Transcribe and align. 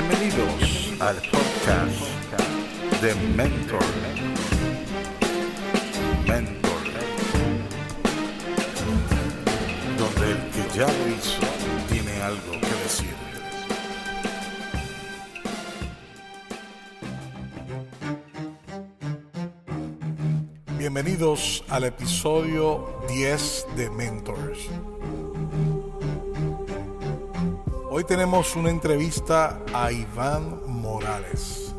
Bienvenidos 0.00 0.92
al 1.00 1.16
podcast 1.16 3.02
de 3.02 3.14
Mentor. 3.34 3.82
Mentor. 6.24 6.82
Donde 9.98 10.30
el 10.30 10.38
que 10.52 10.78
ya 10.78 10.86
lo 10.86 11.08
hizo 11.08 11.42
tiene 11.88 12.22
algo 12.22 12.52
que 12.60 12.74
decir. 12.84 13.16
Bienvenidos 20.78 21.64
al 21.70 21.82
episodio 21.82 23.02
10 23.08 23.66
de 23.76 23.90
Mentors. 23.90 24.68
Hoy 27.98 28.04
tenemos 28.04 28.54
una 28.54 28.70
entrevista 28.70 29.58
a 29.74 29.90
Iván 29.90 30.60
Morales. 30.68 31.74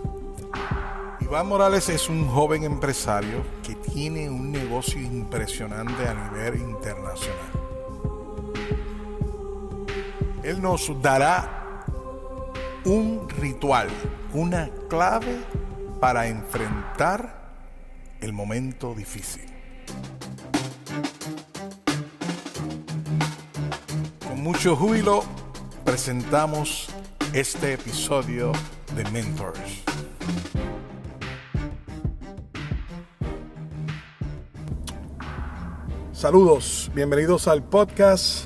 Iván 1.22 1.48
Morales 1.48 1.88
es 1.88 2.10
un 2.10 2.28
joven 2.28 2.66
empresario 2.66 3.42
que 3.64 3.76
tiene 3.76 4.30
un 4.30 4.52
negocio 4.52 5.00
impresionante 5.00 6.06
a 6.06 6.14
nivel 6.14 6.60
internacional. 6.60 7.52
Él 10.44 10.62
nos 10.62 10.92
dará 11.02 11.86
un 12.84 13.30
ritual, 13.30 13.88
una 14.34 14.70
clave 14.90 15.40
para 16.02 16.28
enfrentar 16.28 17.54
el 18.20 18.34
momento 18.34 18.94
difícil. 18.94 19.46
Con 24.28 24.44
mucho 24.44 24.76
júbilo 24.76 25.24
presentamos 25.90 26.88
este 27.34 27.74
episodio 27.74 28.52
de 28.96 29.04
Mentors. 29.06 29.82
Saludos, 36.14 36.92
bienvenidos 36.94 37.48
al 37.48 37.64
podcast 37.64 38.46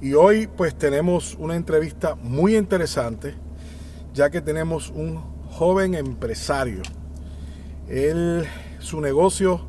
y 0.00 0.14
hoy 0.14 0.46
pues 0.46 0.74
tenemos 0.74 1.36
una 1.38 1.54
entrevista 1.54 2.14
muy 2.14 2.56
interesante 2.56 3.34
ya 4.14 4.30
que 4.30 4.40
tenemos 4.40 4.88
un 4.88 5.20
joven 5.50 5.94
empresario. 5.94 6.80
Él, 7.90 8.46
su 8.78 9.02
negocio 9.02 9.60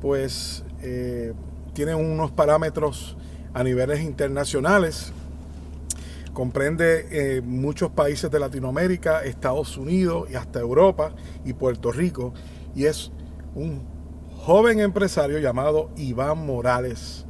pues 0.00 0.64
eh, 0.80 1.34
tiene 1.74 1.94
unos 1.94 2.30
parámetros 2.30 3.18
a 3.52 3.62
niveles 3.62 4.00
internacionales 4.00 5.12
comprende 6.32 7.06
eh, 7.10 7.40
muchos 7.40 7.90
países 7.90 8.30
de 8.30 8.38
Latinoamérica, 8.38 9.24
Estados 9.24 9.76
Unidos 9.76 10.28
y 10.30 10.34
hasta 10.34 10.60
Europa 10.60 11.12
y 11.44 11.52
Puerto 11.52 11.92
Rico. 11.92 12.32
Y 12.74 12.84
es 12.84 13.12
un 13.54 13.82
joven 14.36 14.80
empresario 14.80 15.38
llamado 15.38 15.90
Iván 15.96 16.46
Morales 16.46 17.26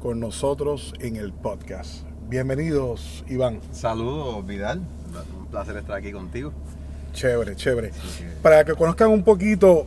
con 0.00 0.20
nosotros 0.20 0.94
en 1.00 1.16
el 1.16 1.32
podcast. 1.32 2.04
Bienvenidos, 2.28 3.24
Iván. 3.28 3.60
Saludos, 3.72 4.46
Vidal. 4.46 4.80
Un 5.38 5.46
placer 5.46 5.76
estar 5.76 5.96
aquí 5.96 6.12
contigo. 6.12 6.52
Chévere, 7.12 7.56
chévere. 7.56 7.92
Para 8.42 8.64
que 8.64 8.74
conozcan 8.74 9.10
un 9.10 9.24
poquito 9.24 9.86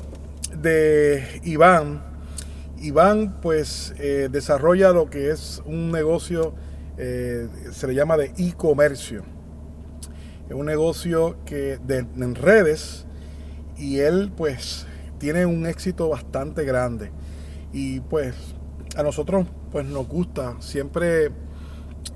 de 0.55 1.39
Iván, 1.43 2.01
Iván 2.79 3.39
pues 3.41 3.93
eh, 3.99 4.27
desarrolla 4.31 4.91
lo 4.91 5.09
que 5.09 5.29
es 5.29 5.61
un 5.65 5.91
negocio 5.91 6.53
eh, 7.03 7.49
se 7.71 7.87
le 7.87 7.95
llama 7.95 8.15
de 8.15 8.31
e-comercio. 8.37 9.23
Es 10.47 10.53
un 10.53 10.67
negocio 10.67 11.35
que 11.45 11.79
en 11.89 12.35
redes 12.35 13.07
y 13.75 13.97
él 13.97 14.31
pues 14.37 14.85
tiene 15.17 15.47
un 15.47 15.65
éxito 15.65 16.09
bastante 16.09 16.63
grande. 16.63 17.09
Y 17.73 18.01
pues 18.01 18.35
a 18.95 19.01
nosotros 19.01 19.47
pues 19.71 19.83
nos 19.83 20.07
gusta 20.07 20.61
siempre 20.61 21.31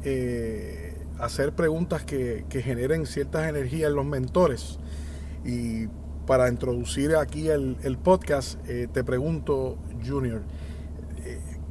eh, 0.03 0.94
hacer 1.17 1.53
preguntas 1.53 2.03
que, 2.03 2.46
generen 2.47 3.07
ciertas 3.07 3.50
energías 3.50 3.90
en 3.90 3.96
los 3.96 4.06
mentores. 4.06 4.78
Y 5.44 5.88
para 6.28 6.47
introducir 6.47 7.16
aquí 7.16 7.50
el, 7.50 7.97
podcast, 8.03 8.59
eh, 8.69 8.88
te 8.94 9.03
pregunto, 9.03 9.79
Junior, 10.07 10.44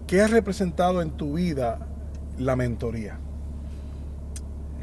¿qué 0.09 0.21
ha 0.21 0.27
representado 0.27 1.01
en 1.01 1.13
tu 1.13 1.35
vida 1.35 1.94
la 2.39 2.57
mentoría? 2.57 3.19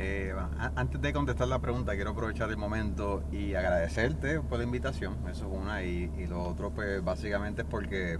Eh, 0.03 0.33
antes 0.75 0.99
de 0.99 1.13
contestar 1.13 1.47
la 1.47 1.59
pregunta, 1.59 1.93
quiero 1.93 2.11
aprovechar 2.11 2.49
el 2.49 2.57
momento 2.57 3.23
y 3.31 3.53
agradecerte 3.53 4.39
por 4.39 4.57
la 4.57 4.63
invitación. 4.63 5.15
Eso 5.29 5.47
es 5.47 5.61
una. 5.61 5.83
Y, 5.83 6.25
lo 6.27 6.43
otro, 6.43 6.71
pues 6.71 7.03
básicamente 7.03 7.61
es 7.61 7.67
porque 7.67 8.17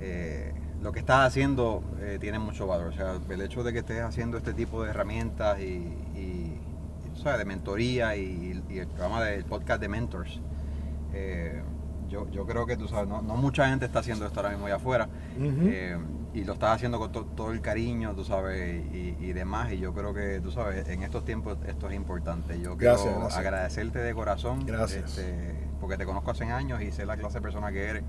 eh, 0.00 0.52
lo 0.80 0.92
que 0.92 1.00
estás 1.00 1.26
haciendo 1.26 1.82
eh, 2.00 2.18
tiene 2.20 2.38
mucho 2.38 2.66
valor. 2.66 2.88
O 2.88 2.92
sea, 2.92 3.18
el 3.28 3.40
hecho 3.40 3.64
de 3.64 3.72
que 3.72 3.80
estés 3.80 4.02
haciendo 4.02 4.36
este 4.36 4.52
tipo 4.52 4.84
de 4.84 4.90
herramientas 4.90 5.58
y, 5.60 5.96
de 7.20 7.44
mentoría 7.44 8.16
y, 8.16 8.62
el 8.70 8.86
programa 8.86 9.22
del 9.22 9.44
podcast 9.44 9.80
de 9.80 9.88
Mentors. 9.88 10.40
Yo, 12.08 12.28
yo, 12.30 12.46
creo 12.46 12.66
que 12.66 12.76
tú 12.76 12.88
sabes, 12.88 13.08
no, 13.08 13.22
mucha 13.22 13.68
gente 13.68 13.86
está 13.86 13.98
haciendo 14.00 14.26
esto 14.26 14.40
ahora 14.40 14.50
mismo 14.50 14.66
allá 14.66 14.76
afuera 14.76 15.08
y 16.32 16.44
lo 16.44 16.52
estás 16.52 16.76
haciendo 16.76 16.98
con 16.98 17.10
todo 17.10 17.52
el 17.52 17.60
cariño, 17.60 18.14
tú 18.14 18.24
sabes, 18.24 18.84
y, 18.92 19.32
demás. 19.32 19.72
Y 19.72 19.78
yo 19.78 19.92
creo 19.92 20.14
que, 20.14 20.40
tú 20.40 20.52
sabes, 20.52 20.88
en 20.88 21.02
estos 21.02 21.24
tiempos 21.24 21.58
esto 21.66 21.88
es 21.88 21.96
importante. 21.96 22.60
Yo 22.60 22.76
quiero 22.76 23.28
agradecerte 23.30 23.98
de 23.98 24.14
corazón. 24.14 24.64
Gracias. 24.64 25.18
Este, 25.18 25.54
porque 25.80 25.96
te 25.96 26.06
conozco 26.06 26.30
hace 26.30 26.44
años 26.44 26.82
y 26.82 26.92
sé 26.92 27.04
la 27.04 27.16
clase 27.16 27.38
de 27.38 27.42
persona 27.42 27.72
que 27.72 27.84
eres 27.84 28.04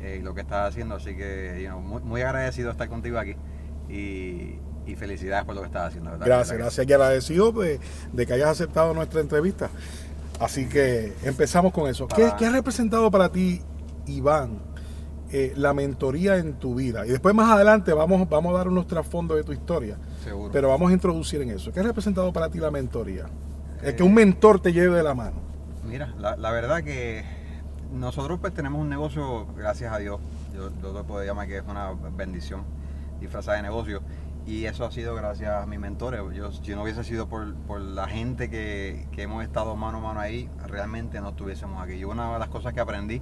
eh, 0.00 0.18
y 0.20 0.22
lo 0.22 0.34
que 0.34 0.42
estás 0.42 0.68
haciendo. 0.68 0.96
Así 0.96 1.16
que, 1.16 1.68
muy, 1.82 2.22
agradecido 2.22 2.68
de 2.68 2.72
estar 2.72 2.88
contigo 2.88 3.18
aquí. 3.18 3.36
Y, 3.88 4.60
felicidades 4.96 5.44
por 5.44 5.56
lo 5.56 5.62
que 5.62 5.66
estás 5.66 5.88
haciendo. 5.88 6.16
Gracias, 6.16 6.56
gracias. 6.56 6.88
Y 6.88 6.92
agradecido 6.92 7.50
de, 7.50 7.80
de, 8.12 8.26
que 8.26 8.32
hayas 8.32 8.50
aceptado 8.50 8.94
nuestra 8.94 9.20
entrevista. 9.20 9.68
Así 10.38 10.68
que 10.68 11.12
empezamos 11.24 11.72
con 11.72 11.90
eso. 11.90 12.06
¿Qué, 12.06 12.30
¿Qué 12.38 12.46
ha 12.46 12.50
representado 12.50 13.10
para 13.10 13.30
ti, 13.30 13.60
Iván? 14.06 14.60
Eh, 15.32 15.54
la 15.56 15.74
mentoría 15.74 16.36
en 16.36 16.54
tu 16.54 16.76
vida. 16.76 17.04
Y 17.04 17.10
después 17.10 17.34
más 17.34 17.50
adelante 17.50 17.92
vamos, 17.92 18.28
vamos 18.28 18.54
a 18.54 18.58
dar 18.58 18.68
unos 18.68 18.86
trasfondos 18.86 19.36
de 19.36 19.42
tu 19.42 19.52
historia. 19.52 19.98
Seguro. 20.22 20.52
Pero 20.52 20.68
vamos 20.68 20.90
a 20.90 20.94
introducir 20.94 21.42
en 21.42 21.50
eso. 21.50 21.72
¿Qué 21.72 21.80
ha 21.80 21.82
representado 21.82 22.32
para 22.32 22.48
ti 22.48 22.58
la 22.58 22.70
mentoría? 22.70 23.26
El 23.82 23.96
que 23.96 24.04
un 24.04 24.14
mentor 24.14 24.60
te 24.60 24.72
lleve 24.72 24.96
de 24.96 25.02
la 25.02 25.14
mano. 25.14 25.36
Mira, 25.84 26.14
la, 26.18 26.50
verdad 26.50 26.82
que 26.82 27.24
nosotros 27.92 28.38
pues 28.40 28.54
tenemos 28.54 28.80
un 28.80 28.88
negocio, 28.88 29.46
gracias 29.56 29.92
a 29.92 29.98
Dios, 29.98 30.20
yo, 30.54 30.70
yo 30.82 30.92
lo 30.92 31.04
puedo 31.04 31.24
llamar 31.24 31.46
que 31.46 31.58
es 31.58 31.64
una 31.68 31.92
bendición 32.16 32.62
disfrazada 33.20 33.56
de 33.56 33.64
negocio. 33.64 34.02
Y 34.46 34.66
eso 34.66 34.84
ha 34.84 34.92
sido 34.92 35.16
gracias 35.16 35.50
a 35.60 35.66
mis 35.66 35.80
mentores. 35.80 36.20
Yo, 36.32 36.52
si 36.52 36.72
no 36.76 36.84
hubiese 36.84 37.02
sido 37.02 37.28
por, 37.28 37.80
la 37.80 38.06
gente 38.06 38.48
que, 38.48 39.08
que, 39.10 39.22
hemos 39.22 39.42
estado 39.42 39.74
mano 39.74 39.98
a 39.98 40.00
mano 40.00 40.20
ahí, 40.20 40.48
realmente 40.68 41.20
no 41.20 41.30
estuviésemos 41.30 41.82
aquí. 41.82 41.94
Y 41.94 42.04
una 42.04 42.32
de 42.32 42.38
las 42.38 42.48
cosas 42.48 42.72
que 42.72 42.78
aprendí 42.78 43.20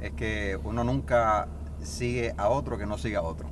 es 0.00 0.12
que 0.12 0.58
uno 0.62 0.84
nunca 0.84 1.48
sigue 1.82 2.34
a 2.36 2.48
otro 2.48 2.78
que 2.78 2.86
no 2.86 2.98
siga 2.98 3.20
a 3.20 3.22
otro. 3.22 3.48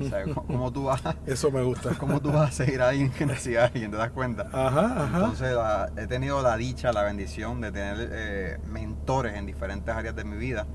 O 0.00 0.08
sea, 0.08 0.24
¿cómo 0.34 0.72
tú 0.72 0.84
vas? 0.84 1.02
Eso 1.26 1.50
me 1.50 1.62
gusta. 1.62 1.90
¿Cómo 1.98 2.20
tú 2.20 2.32
vas 2.32 2.50
a 2.50 2.64
seguir 2.64 2.82
a 2.82 2.88
alguien 2.88 3.10
que 3.10 3.26
no 3.26 3.34
siga 3.36 3.64
a 3.64 3.66
alguien? 3.66 3.90
¿Te 3.90 3.96
das 3.96 4.10
cuenta? 4.10 4.48
Ajá, 4.52 5.04
ajá. 5.04 5.16
Entonces, 5.18 5.56
he 5.96 6.06
tenido 6.06 6.42
la 6.42 6.56
dicha, 6.56 6.92
la 6.92 7.02
bendición 7.02 7.60
de 7.60 7.72
tener 7.72 8.08
eh, 8.12 8.58
mentores 8.66 9.34
en 9.34 9.46
diferentes 9.46 9.94
áreas 9.94 10.14
de 10.14 10.24
mi 10.24 10.36
vida 10.36 10.66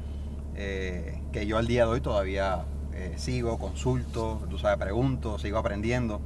eh, 0.55 1.19
que 1.31 1.47
yo 1.47 1.57
al 1.57 1.67
día 1.67 1.85
de 1.85 1.91
hoy 1.91 2.01
todavía 2.01 2.65
eh, 2.93 3.13
sigo, 3.17 3.57
consulto, 3.57 4.41
tú 4.49 4.57
sabes, 4.57 4.77
pregunto, 4.77 5.39
sigo 5.39 5.57
aprendiendo. 5.57 6.21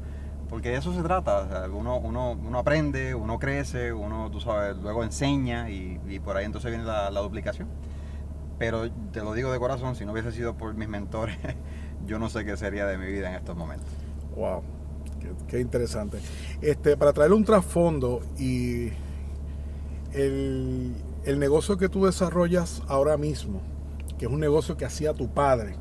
Porque 0.49 0.69
de 0.69 0.77
eso 0.77 0.93
se 0.93 1.01
trata. 1.01 1.67
uno, 1.73 1.97
uno, 1.97 2.31
uno, 2.31 2.59
aprende, 2.59 3.13
uno 3.13 3.37
crece, 3.37 3.91
uno, 3.91 4.29
tú 4.31 4.39
sabes, 4.39 4.77
luego 4.77 5.03
enseña 5.03 5.69
y, 5.69 6.21
por 6.23 6.37
ahí 6.37 6.45
entonces 6.45 6.71
viene 6.71 6.85
la 6.85 7.19
duplicación. 7.19 7.67
Pero 8.57 8.89
te 9.11 9.21
lo 9.21 9.33
digo 9.33 9.51
de 9.51 9.59
corazón, 9.59 9.95
si 9.95 10.05
no 10.05 10.13
hubiese 10.13 10.31
sido 10.31 10.55
por 10.55 10.73
mis 10.73 10.87
mentores, 10.87 11.37
yo 12.05 12.19
no 12.19 12.29
sé 12.29 12.45
qué 12.45 12.57
sería 12.57 12.85
de 12.85 12.97
mi 12.97 13.07
vida 13.07 13.29
en 13.29 13.35
estos 13.35 13.55
momentos. 13.55 13.89
Wow, 14.35 14.63
qué, 15.47 15.59
interesante. 15.59 16.19
Este, 16.61 16.97
para 16.97 17.13
traerle 17.13 17.35
un 17.35 17.45
trasfondo 17.45 18.21
y 18.37 18.89
el, 20.13 20.95
negocio 21.37 21.77
que 21.77 21.89
tú 21.89 22.05
desarrollas 22.05 22.81
ahora 22.87 23.17
mismo, 23.17 23.61
que 24.17 24.25
es 24.25 24.31
un 24.31 24.39
negocio 24.39 24.77
que 24.77 24.85
hacía 24.85 25.13
tu 25.13 25.29
padre. 25.29 25.75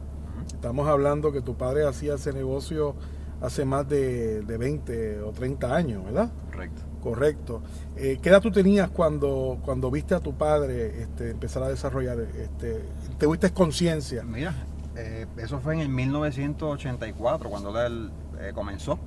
Estamos 0.53 0.89
hablando 0.89 1.33
que 1.33 1.41
tu 1.41 1.57
padre 1.57 1.87
hacía 1.87 2.15
ese 2.15 2.33
negocio 2.33 2.95
hace 3.41 3.65
más 3.65 3.89
de, 3.89 4.43
de 4.43 4.57
20 4.59 5.21
o 5.23 5.33
30 5.33 5.75
años, 5.75 6.05
¿verdad? 6.05 6.31
Correcto. 6.51 6.83
Correcto. 7.07 7.63
Eh, 7.95 8.19
¿Qué 8.21 8.31
edad 8.31 8.43
tú 8.43 8.51
tenías 8.51 8.91
cuando, 8.91 9.61
cuando 9.65 9.93
viste 9.93 10.17
a 10.17 10.19
tu 10.19 10.35
padre 10.35 11.03
este, 11.03 11.31
empezar 11.31 11.63
a 11.63 11.69
desarrollar? 11.69 12.19
Este, 12.19 12.83
¿Te 13.17 13.53
conciencia? 13.53 14.25
Mira, 14.25 14.53
eh, 14.97 15.27
eso 15.37 15.61
fue 15.61 15.75
en 15.75 15.83
el 15.83 15.89
1984, 15.89 17.49
cuando 17.49 17.81
él 17.81 18.11
eh, 18.41 18.51
comenzó, 18.53 18.99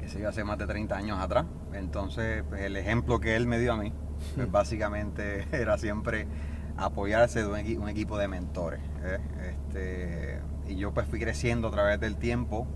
que 0.00 0.08
se 0.08 0.26
hace 0.26 0.42
más 0.42 0.58
de 0.58 0.66
30 0.66 0.96
años 0.96 1.20
atrás. 1.20 1.46
Entonces, 1.74 2.42
pues, 2.48 2.62
el 2.62 2.76
ejemplo 2.76 3.20
que 3.20 3.36
él 3.36 3.46
me 3.46 3.60
dio 3.60 3.74
a 3.74 3.76
mí, 3.76 3.92
pues, 4.34 4.50
básicamente 4.50 5.46
era 5.52 5.78
siempre 5.78 6.26
apoyarse 6.76 7.44
de 7.44 7.76
un, 7.78 7.88
equipo 7.88 8.18
de 8.18 8.26
mentores. 8.26 8.80
Este, 9.48 10.40
y 10.66 10.74
yo 10.74 10.92
pues 10.92 11.06
fui 11.06 11.20
creciendo 11.20 11.68
a 11.68 11.70
través 11.70 12.00
del 12.00 12.16
tiempo. 12.16 12.66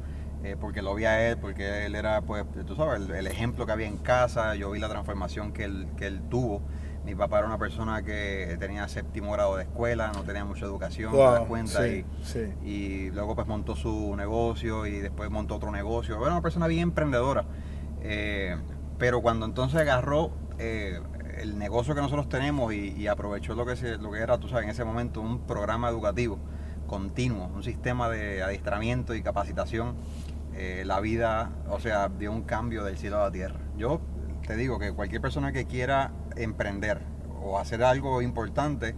Eh, 0.44 0.56
porque 0.60 0.82
lo 0.82 0.94
vi 0.94 1.04
a 1.04 1.28
él, 1.28 1.36
porque 1.38 1.86
él 1.86 1.96
era, 1.96 2.20
pues, 2.22 2.44
tú 2.66 2.76
sabes, 2.76 3.08
el, 3.08 3.26
ejemplo 3.26 3.66
que 3.66 3.72
había 3.72 3.88
en 3.88 3.96
casa, 3.96 4.54
yo 4.54 4.70
vi 4.70 4.78
la 4.78 4.88
transformación 4.88 5.52
que 5.52 5.64
él, 5.64 5.88
que 5.96 6.06
él 6.06 6.22
tuvo. 6.30 6.62
Mi 7.04 7.14
papá 7.14 7.38
era 7.38 7.46
una 7.46 7.58
persona 7.58 8.02
que 8.02 8.56
tenía 8.60 8.86
séptimo 8.86 9.32
grado 9.32 9.56
de 9.56 9.62
escuela, 9.64 10.12
no 10.14 10.22
tenía 10.22 10.44
mucha 10.44 10.66
educación, 10.66 11.12
cuenta, 11.48 11.86
y, 11.88 13.10
luego 13.10 13.34
pues 13.34 13.46
montó 13.46 13.74
su 13.74 14.14
negocio 14.14 14.86
y 14.86 14.98
después 14.98 15.30
montó 15.30 15.56
otro 15.56 15.72
negocio. 15.72 16.16
Era 16.20 16.32
una 16.32 16.42
persona 16.42 16.66
bien 16.66 16.82
emprendedora. 16.82 17.44
Eh, 18.02 18.56
pero 18.98 19.22
cuando 19.22 19.46
entonces 19.46 19.80
agarró 19.80 20.32
eh, 20.58 21.00
el 21.38 21.58
negocio 21.58 21.94
que 21.94 22.00
nosotros 22.00 22.28
tenemos 22.28 22.72
y, 22.74 23.06
aprovechó 23.06 23.54
lo 23.54 23.64
que, 23.64 23.76
se, 23.76 23.96
lo 23.96 24.10
que 24.12 24.18
era, 24.18 24.38
tú 24.38 24.48
sabes, 24.48 24.64
en 24.64 24.70
ese 24.70 24.84
momento 24.84 25.20
un 25.20 25.46
programa 25.46 25.88
educativo 25.88 26.38
continuo, 26.88 27.48
un 27.54 27.62
sistema 27.62 28.08
de 28.08 28.42
adiestramiento 28.42 29.14
y 29.14 29.22
capacitación, 29.22 29.94
eh, 30.54 30.82
la 30.86 31.00
vida, 31.00 31.50
o 31.68 31.80
sea, 31.80 32.08
dio 32.08 32.32
un 32.32 32.42
cambio 32.42 32.84
del 32.84 32.96
cielo 32.96 33.18
a 33.18 33.24
la 33.24 33.30
tierra. 33.30 33.60
Yo 33.76 34.00
te 34.46 34.56
digo 34.56 34.78
que 34.78 34.92
cualquier 34.92 35.20
persona 35.20 35.52
que 35.52 35.66
quiera 35.66 36.12
emprender 36.36 37.00
o 37.42 37.58
hacer 37.58 37.82
algo 37.82 38.22
importante, 38.22 38.94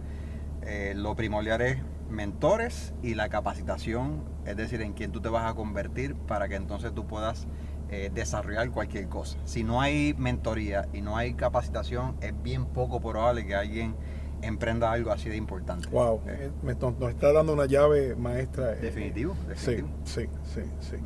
eh, 0.63 0.93
lo 0.95 1.15
primordial 1.15 1.61
es 1.61 1.77
mentores 2.09 2.93
y 3.01 3.15
la 3.15 3.29
capacitación, 3.29 4.23
es 4.45 4.57
decir, 4.57 4.81
en 4.81 4.93
quién 4.93 5.11
tú 5.11 5.21
te 5.21 5.29
vas 5.29 5.49
a 5.49 5.55
convertir 5.55 6.15
para 6.15 6.47
que 6.47 6.55
entonces 6.55 6.93
tú 6.93 7.07
puedas 7.07 7.47
eh, 7.89 8.09
desarrollar 8.13 8.71
cualquier 8.71 9.07
cosa. 9.07 9.37
Si 9.43 9.63
no 9.63 9.81
hay 9.81 10.13
mentoría 10.17 10.87
y 10.93 11.01
no 11.01 11.17
hay 11.17 11.33
capacitación, 11.33 12.15
es 12.21 12.33
bien 12.41 12.65
poco 12.65 13.01
probable 13.01 13.45
que 13.45 13.55
alguien 13.55 13.95
emprenda 14.41 14.91
algo 14.91 15.11
así 15.11 15.29
de 15.29 15.37
importante. 15.37 15.87
Wow, 15.89 16.21
eh, 16.27 16.51
nos 16.63 17.09
está 17.09 17.31
dando 17.31 17.53
una 17.53 17.65
llave 17.65 18.15
maestra. 18.15 18.75
Definitivo, 18.75 19.35
definitivo. 19.47 19.89
Sí, 20.05 20.27
sí, 20.53 20.61
sí, 20.79 20.97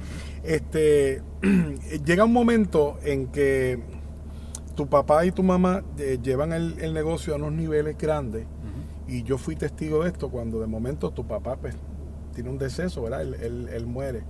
Este, 0.43 1.21
llega 2.05 2.25
un 2.25 2.33
momento 2.33 2.97
en 3.03 3.27
que 3.27 3.79
tu 4.75 4.87
papá 4.87 5.25
y 5.25 5.31
tu 5.31 5.43
mamá 5.43 5.83
llevan 6.21 6.51
el, 6.51 6.93
negocio 6.93 7.33
a 7.33 7.37
unos 7.37 7.53
niveles 7.53 7.97
grandes 7.97 8.45
y 9.07 9.23
yo 9.23 9.37
fui 9.37 9.55
testigo 9.55 10.03
de 10.03 10.09
esto 10.09 10.29
cuando 10.29 10.59
de 10.59 10.67
momento 10.67 11.11
tu 11.11 11.25
papá 11.25 11.55
pues, 11.57 11.75
tiene 12.33 12.49
un 12.49 12.57
deceso, 12.57 13.03
¿verdad? 13.03 13.21
Él, 13.21 13.85
muere. 13.85 14.23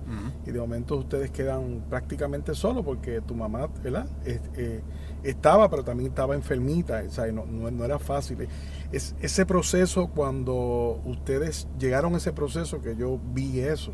Y 0.46 0.50
de 0.52 0.60
momento 0.60 0.96
ustedes 0.96 1.30
quedan 1.30 1.84
prácticamente 1.88 2.54
solos 2.54 2.84
porque 2.84 3.20
tu 3.20 3.34
mamá, 3.34 3.68
¿verdad? 3.82 4.06
Eh, 4.24 4.80
estaba, 5.22 5.68
pero 5.68 5.84
también 5.84 6.10
estaba 6.10 6.34
enfermita, 6.34 7.02
o 7.02 7.32
no, 7.32 7.70
no, 7.70 7.84
era 7.84 7.98
fácil. 7.98 8.48
Es, 8.92 9.14
ese 9.20 9.46
proceso, 9.46 10.08
cuando 10.08 11.00
ustedes 11.04 11.68
llegaron 11.78 12.14
a 12.14 12.18
ese 12.18 12.32
proceso, 12.32 12.80
que 12.80 12.96
yo 12.96 13.18
vi 13.32 13.60
eso, 13.60 13.92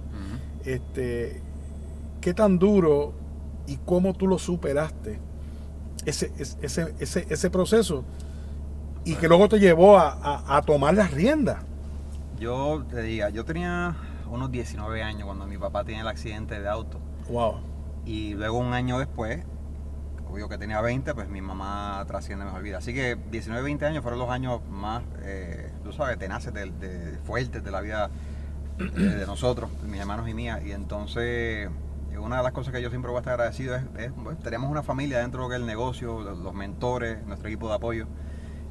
este, 0.64 1.40
¿qué 2.20 2.34
tan 2.34 2.58
duro 2.58 3.12
y 3.66 3.76
cómo 3.78 4.14
tú 4.14 4.26
lo 4.26 4.38
superaste? 4.38 5.18
Ese, 6.04 6.32
ese, 6.38 6.94
ese, 6.98 7.26
ese 7.28 7.50
proceso 7.50 8.04
y 9.04 9.14
que 9.14 9.28
luego 9.28 9.48
te 9.48 9.58
llevó 9.58 9.98
a, 9.98 10.56
a 10.56 10.62
tomar 10.62 10.94
las 10.94 11.12
riendas. 11.12 11.62
Yo 12.38 12.84
te 12.90 13.02
diga, 13.02 13.30
yo 13.30 13.44
tenía 13.44 13.96
unos 14.32 14.50
19 14.50 15.02
años 15.02 15.24
cuando 15.24 15.46
mi 15.46 15.58
papá 15.58 15.84
tiene 15.84 16.00
el 16.00 16.08
accidente 16.08 16.60
de 16.60 16.68
auto. 16.68 16.98
Wow. 17.30 17.60
Y 18.04 18.34
luego 18.34 18.58
un 18.58 18.72
año 18.72 18.98
después, 18.98 19.44
obvio 20.32 20.48
que 20.48 20.56
tenía 20.56 20.80
20, 20.80 21.14
pues 21.14 21.28
mi 21.28 21.42
mamá 21.42 22.02
trasciende 22.06 22.46
mejor 22.46 22.62
vida. 22.62 22.78
Así 22.78 22.94
que 22.94 23.18
19, 23.30 23.62
20 23.62 23.84
años 23.84 24.02
fueron 24.02 24.18
los 24.18 24.30
años 24.30 24.60
más, 24.70 25.02
eh, 25.22 25.70
tú 25.84 25.92
sabes, 25.92 26.18
tenaces, 26.18 26.54
de, 26.54 27.18
fuertes 27.24 27.62
de 27.62 27.70
la 27.70 27.82
vida 27.82 28.10
de, 28.78 29.26
nosotros, 29.26 29.70
mis 29.84 30.00
hermanos 30.00 30.26
y 30.28 30.34
mía. 30.34 30.62
Y 30.64 30.72
entonces, 30.72 31.68
una 32.18 32.38
de 32.38 32.42
las 32.42 32.52
cosas 32.52 32.72
que 32.72 32.80
yo 32.80 32.88
siempre 32.88 33.10
voy 33.10 33.18
a 33.18 33.20
estar 33.20 33.34
agradecido 33.34 33.76
es, 33.76 33.84
tenemos 34.42 34.70
una 34.70 34.82
familia 34.82 35.18
dentro 35.18 35.46
del 35.50 35.66
negocio, 35.66 36.20
los 36.22 36.54
mentores, 36.54 37.22
nuestro 37.26 37.48
equipo 37.48 37.68
de 37.68 37.74
apoyo. 37.74 38.06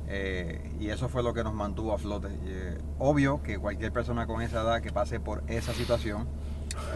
Eh, 0.08 0.76
y 0.80 0.90
eso 0.90 1.10
fue 1.10 1.22
lo 1.22 1.34
que 1.34 1.44
nos 1.44 1.54
mantuvo 1.54 1.94
a 1.94 2.00
flote. 2.00 2.30
Eh, 2.44 2.80
obvio 2.98 3.44
que 3.44 3.60
cualquier 3.60 3.94
persona 3.94 4.26
con 4.26 4.42
esa 4.42 4.62
edad 4.62 4.82
que 4.82 4.92
pase 4.92 5.20
por 5.20 5.44
esa 5.48 5.74
situación, 5.74 6.28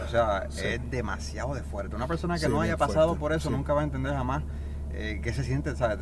o 0.04 0.08
sea, 0.08 0.48
es 0.50 0.90
demasiado 0.90 1.54
de 1.54 1.62
fuerte. 1.62 1.96
Una 1.96 2.06
persona 2.06 2.38
que 2.38 2.48
no 2.48 2.60
haya 2.60 2.76
pasado 2.76 3.16
por 3.16 3.32
eso 3.32 3.50
nunca 3.50 3.72
va 3.72 3.80
a 3.80 3.84
entender 3.84 4.12
jamás 4.12 4.42
eh, 4.92 5.20
qué 5.22 5.32
se 5.32 5.44
siente, 5.44 5.74
¿sabes? 5.76 5.98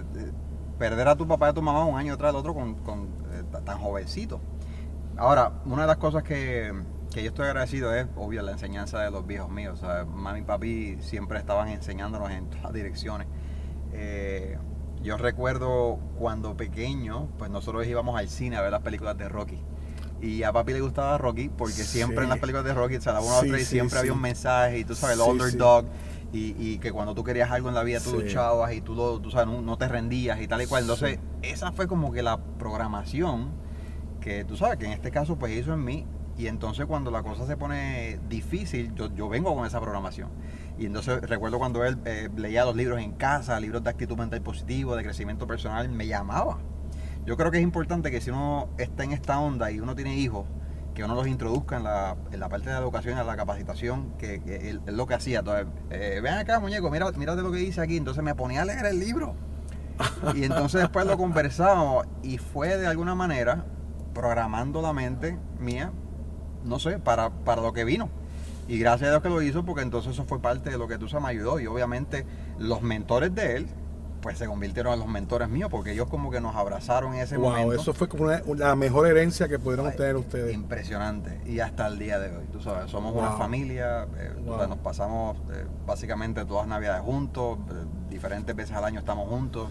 Perder 0.78 1.08
a 1.08 1.16
tu 1.16 1.26
papá 1.26 1.46
y 1.46 1.50
a 1.50 1.52
tu 1.54 1.62
mamá 1.62 1.84
un 1.84 1.98
año 1.98 2.16
tras 2.16 2.30
el 2.30 2.36
otro 2.36 2.54
con, 2.54 2.76
tan 3.64 3.78
jovencito. 3.78 4.40
Ahora, 5.16 5.52
una 5.64 5.82
de 5.82 5.88
las 5.88 5.98
cosas 5.98 6.22
que, 6.22 6.72
que, 7.12 7.22
yo 7.22 7.28
estoy 7.28 7.46
agradecido 7.46 7.94
es, 7.94 8.06
obvio, 8.16 8.42
la 8.42 8.52
enseñanza 8.52 8.98
de 9.00 9.10
los 9.10 9.26
viejos 9.26 9.50
míos. 9.50 9.78
Sea, 9.78 10.04
mami 10.04 10.40
y 10.40 10.42
papi 10.42 10.98
siempre 11.00 11.38
estaban 11.38 11.68
enseñándonos 11.68 12.30
en 12.30 12.50
todas 12.50 12.72
direcciones. 12.72 13.28
Yo 15.04 15.18
recuerdo 15.18 15.98
cuando 16.18 16.56
pequeño, 16.56 17.28
pues 17.36 17.50
nosotros 17.50 17.86
íbamos 17.86 18.18
al 18.18 18.30
cine 18.30 18.56
a 18.56 18.62
ver 18.62 18.72
las 18.72 18.80
películas 18.80 19.18
de 19.18 19.28
Rocky. 19.28 19.62
Y 20.24 20.42
a 20.42 20.52
papi 20.52 20.72
le 20.72 20.80
gustaba 20.80 21.18
Rocky 21.18 21.50
porque 21.50 21.84
siempre 21.84 22.24
en 22.24 22.30
las 22.30 22.38
películas 22.38 22.64
de 22.64 22.72
Rocky 22.72 22.94
se 22.94 23.10
daba 23.10 23.20
una 23.20 23.36
otra 23.36 23.60
y 23.60 23.64
siempre 23.64 23.98
había 23.98 24.14
un 24.14 24.22
mensaje 24.22 24.78
y 24.78 24.84
tú 24.84 24.94
sabes, 24.94 25.18
el 25.18 25.22
underdog. 25.22 25.84
Y, 26.32 26.56
y, 26.58 26.78
que 26.78 26.90
cuando 26.90 27.14
tú 27.14 27.22
querías 27.22 27.50
algo 27.52 27.68
en 27.68 27.76
la 27.76 27.84
vida 27.84 28.00
tú 28.00 28.18
luchabas 28.18 28.72
y 28.72 28.80
tú, 28.80 28.94
lo, 28.94 29.20
tú 29.20 29.30
sabes, 29.30 29.46
no, 29.46 29.76
te 29.76 29.86
rendías 29.86 30.40
y 30.40 30.48
tal 30.48 30.62
y 30.62 30.66
cual. 30.66 30.82
Entonces, 30.82 31.20
esa 31.42 31.70
fue 31.72 31.86
como 31.86 32.10
que 32.10 32.22
la 32.22 32.38
programación 32.38 33.50
que 34.20 34.44
tú 34.44 34.56
sabes 34.56 34.78
que 34.78 34.86
en 34.86 34.92
este 34.92 35.10
caso 35.10 35.36
pues 35.36 35.52
hizo 35.52 35.74
en 35.74 35.84
mí. 35.84 36.06
Y 36.38 36.46
entonces 36.46 36.86
cuando 36.86 37.10
la 37.10 37.22
cosa 37.22 37.46
se 37.46 37.56
pone 37.56 38.18
difícil, 38.28 38.94
yo, 38.94 39.14
yo 39.14 39.28
vengo 39.28 39.54
con 39.54 39.66
esa 39.66 39.78
programación. 39.80 40.30
Y 40.78 40.86
entonces 40.86 41.20
recuerdo 41.20 41.58
cuando 41.58 41.84
él 41.84 41.98
eh, 42.06 42.30
leía 42.34 42.64
los 42.64 42.74
libros 42.74 42.98
en 42.98 43.12
casa, 43.12 43.60
libros 43.60 43.84
de 43.84 43.90
actitud 43.90 44.16
mental 44.16 44.40
positivo, 44.40 44.96
de 44.96 45.04
crecimiento 45.04 45.46
personal, 45.46 45.90
me 45.90 46.06
llamaba. 46.06 46.58
Yo 47.26 47.36
creo 47.36 47.50
que 47.50 47.58
es 47.58 47.62
importante 47.62 48.10
que 48.10 48.20
si 48.20 48.30
uno 48.30 48.68
está 48.76 49.04
en 49.04 49.12
esta 49.12 49.38
onda 49.38 49.70
y 49.70 49.80
uno 49.80 49.94
tiene 49.94 50.16
hijos, 50.16 50.46
que 50.94 51.02
uno 51.02 51.14
los 51.14 51.26
introduzca 51.26 51.76
en 51.76 51.84
la, 51.84 52.48
parte 52.48 52.66
de 52.66 52.74
la 52.74 52.80
educación, 52.80 53.18
en 53.18 53.26
la 53.26 53.36
capacitación, 53.36 54.12
que, 54.18 54.40
es 54.46 54.92
lo 54.94 55.06
que 55.06 55.14
hacía. 55.14 55.40
Entonces, 55.40 55.66
eh, 55.90 56.20
ven 56.22 56.34
acá, 56.34 56.60
muñeco, 56.60 56.90
mira, 56.90 57.10
mírate 57.12 57.42
lo 57.42 57.50
que 57.50 57.58
dice 57.58 57.80
aquí. 57.80 57.96
Entonces 57.96 58.22
me 58.22 58.34
ponía 58.34 58.62
a 58.62 58.64
leer 58.64 58.86
el 58.86 59.00
libro. 59.00 59.34
Y 60.34 60.44
entonces 60.44 60.82
después 60.82 61.06
lo 61.06 61.16
conversábamos 61.16 62.06
y 62.22 62.38
fue 62.38 62.76
de 62.76 62.86
alguna 62.86 63.14
manera 63.14 63.64
programando 64.12 64.82
la 64.82 64.92
mente 64.92 65.38
mía, 65.58 65.92
no 66.64 66.78
sé, 66.78 66.98
para, 66.98 67.30
para 67.30 67.62
lo 67.62 67.72
que 67.72 67.84
vino. 67.84 68.08
Y 68.66 68.78
gracias 68.78 69.08
a 69.08 69.10
Dios 69.10 69.22
que 69.22 69.28
lo 69.28 69.42
hizo 69.42 69.64
porque 69.64 69.82
entonces 69.82 70.12
eso 70.12 70.24
fue 70.24 70.40
parte 70.40 70.70
de 70.70 70.78
lo 70.78 70.88
que 70.88 70.98
tú 70.98 71.08
se 71.08 71.18
me 71.20 71.28
ayudó. 71.28 71.60
Y 71.60 71.66
obviamente 71.66 72.24
los 72.58 72.82
mentores 72.82 73.34
de 73.34 73.56
él, 73.56 73.68
pues 74.24 74.38
se 74.38 74.46
convirtieron 74.46 74.94
en 74.94 75.00
los 75.00 75.08
mentores 75.08 75.50
míos 75.50 75.68
porque 75.70 75.92
ellos 75.92 76.08
como 76.08 76.30
que 76.30 76.40
nos 76.40 76.56
abrazaron 76.56 77.12
en 77.12 77.20
ese 77.20 77.36
momento. 77.36 77.74
Eso 77.74 77.92
fue 77.92 78.08
como 78.08 78.30
la 78.30 78.74
mejor 78.74 79.06
herencia 79.06 79.48
que 79.48 79.58
pudieron 79.58 79.94
tener 79.94 80.16
ustedes. 80.16 80.54
Impresionante. 80.54 81.42
Y 81.44 81.60
hasta 81.60 81.86
el 81.88 81.98
día 81.98 82.18
de 82.18 82.34
hoy, 82.34 82.44
tú 82.50 82.58
sabes, 82.58 82.90
somos 82.90 83.14
una 83.14 83.32
familia, 83.32 84.08
eh, 84.16 84.32
nos 84.46 84.78
pasamos 84.78 85.36
eh, 85.52 85.66
básicamente 85.86 86.42
todas 86.46 86.66
navidades 86.66 87.02
juntos, 87.02 87.58
eh, 87.68 87.74
diferentes 88.08 88.56
veces 88.56 88.74
al 88.74 88.84
año 88.84 88.98
estamos 88.98 89.28
juntos. 89.28 89.68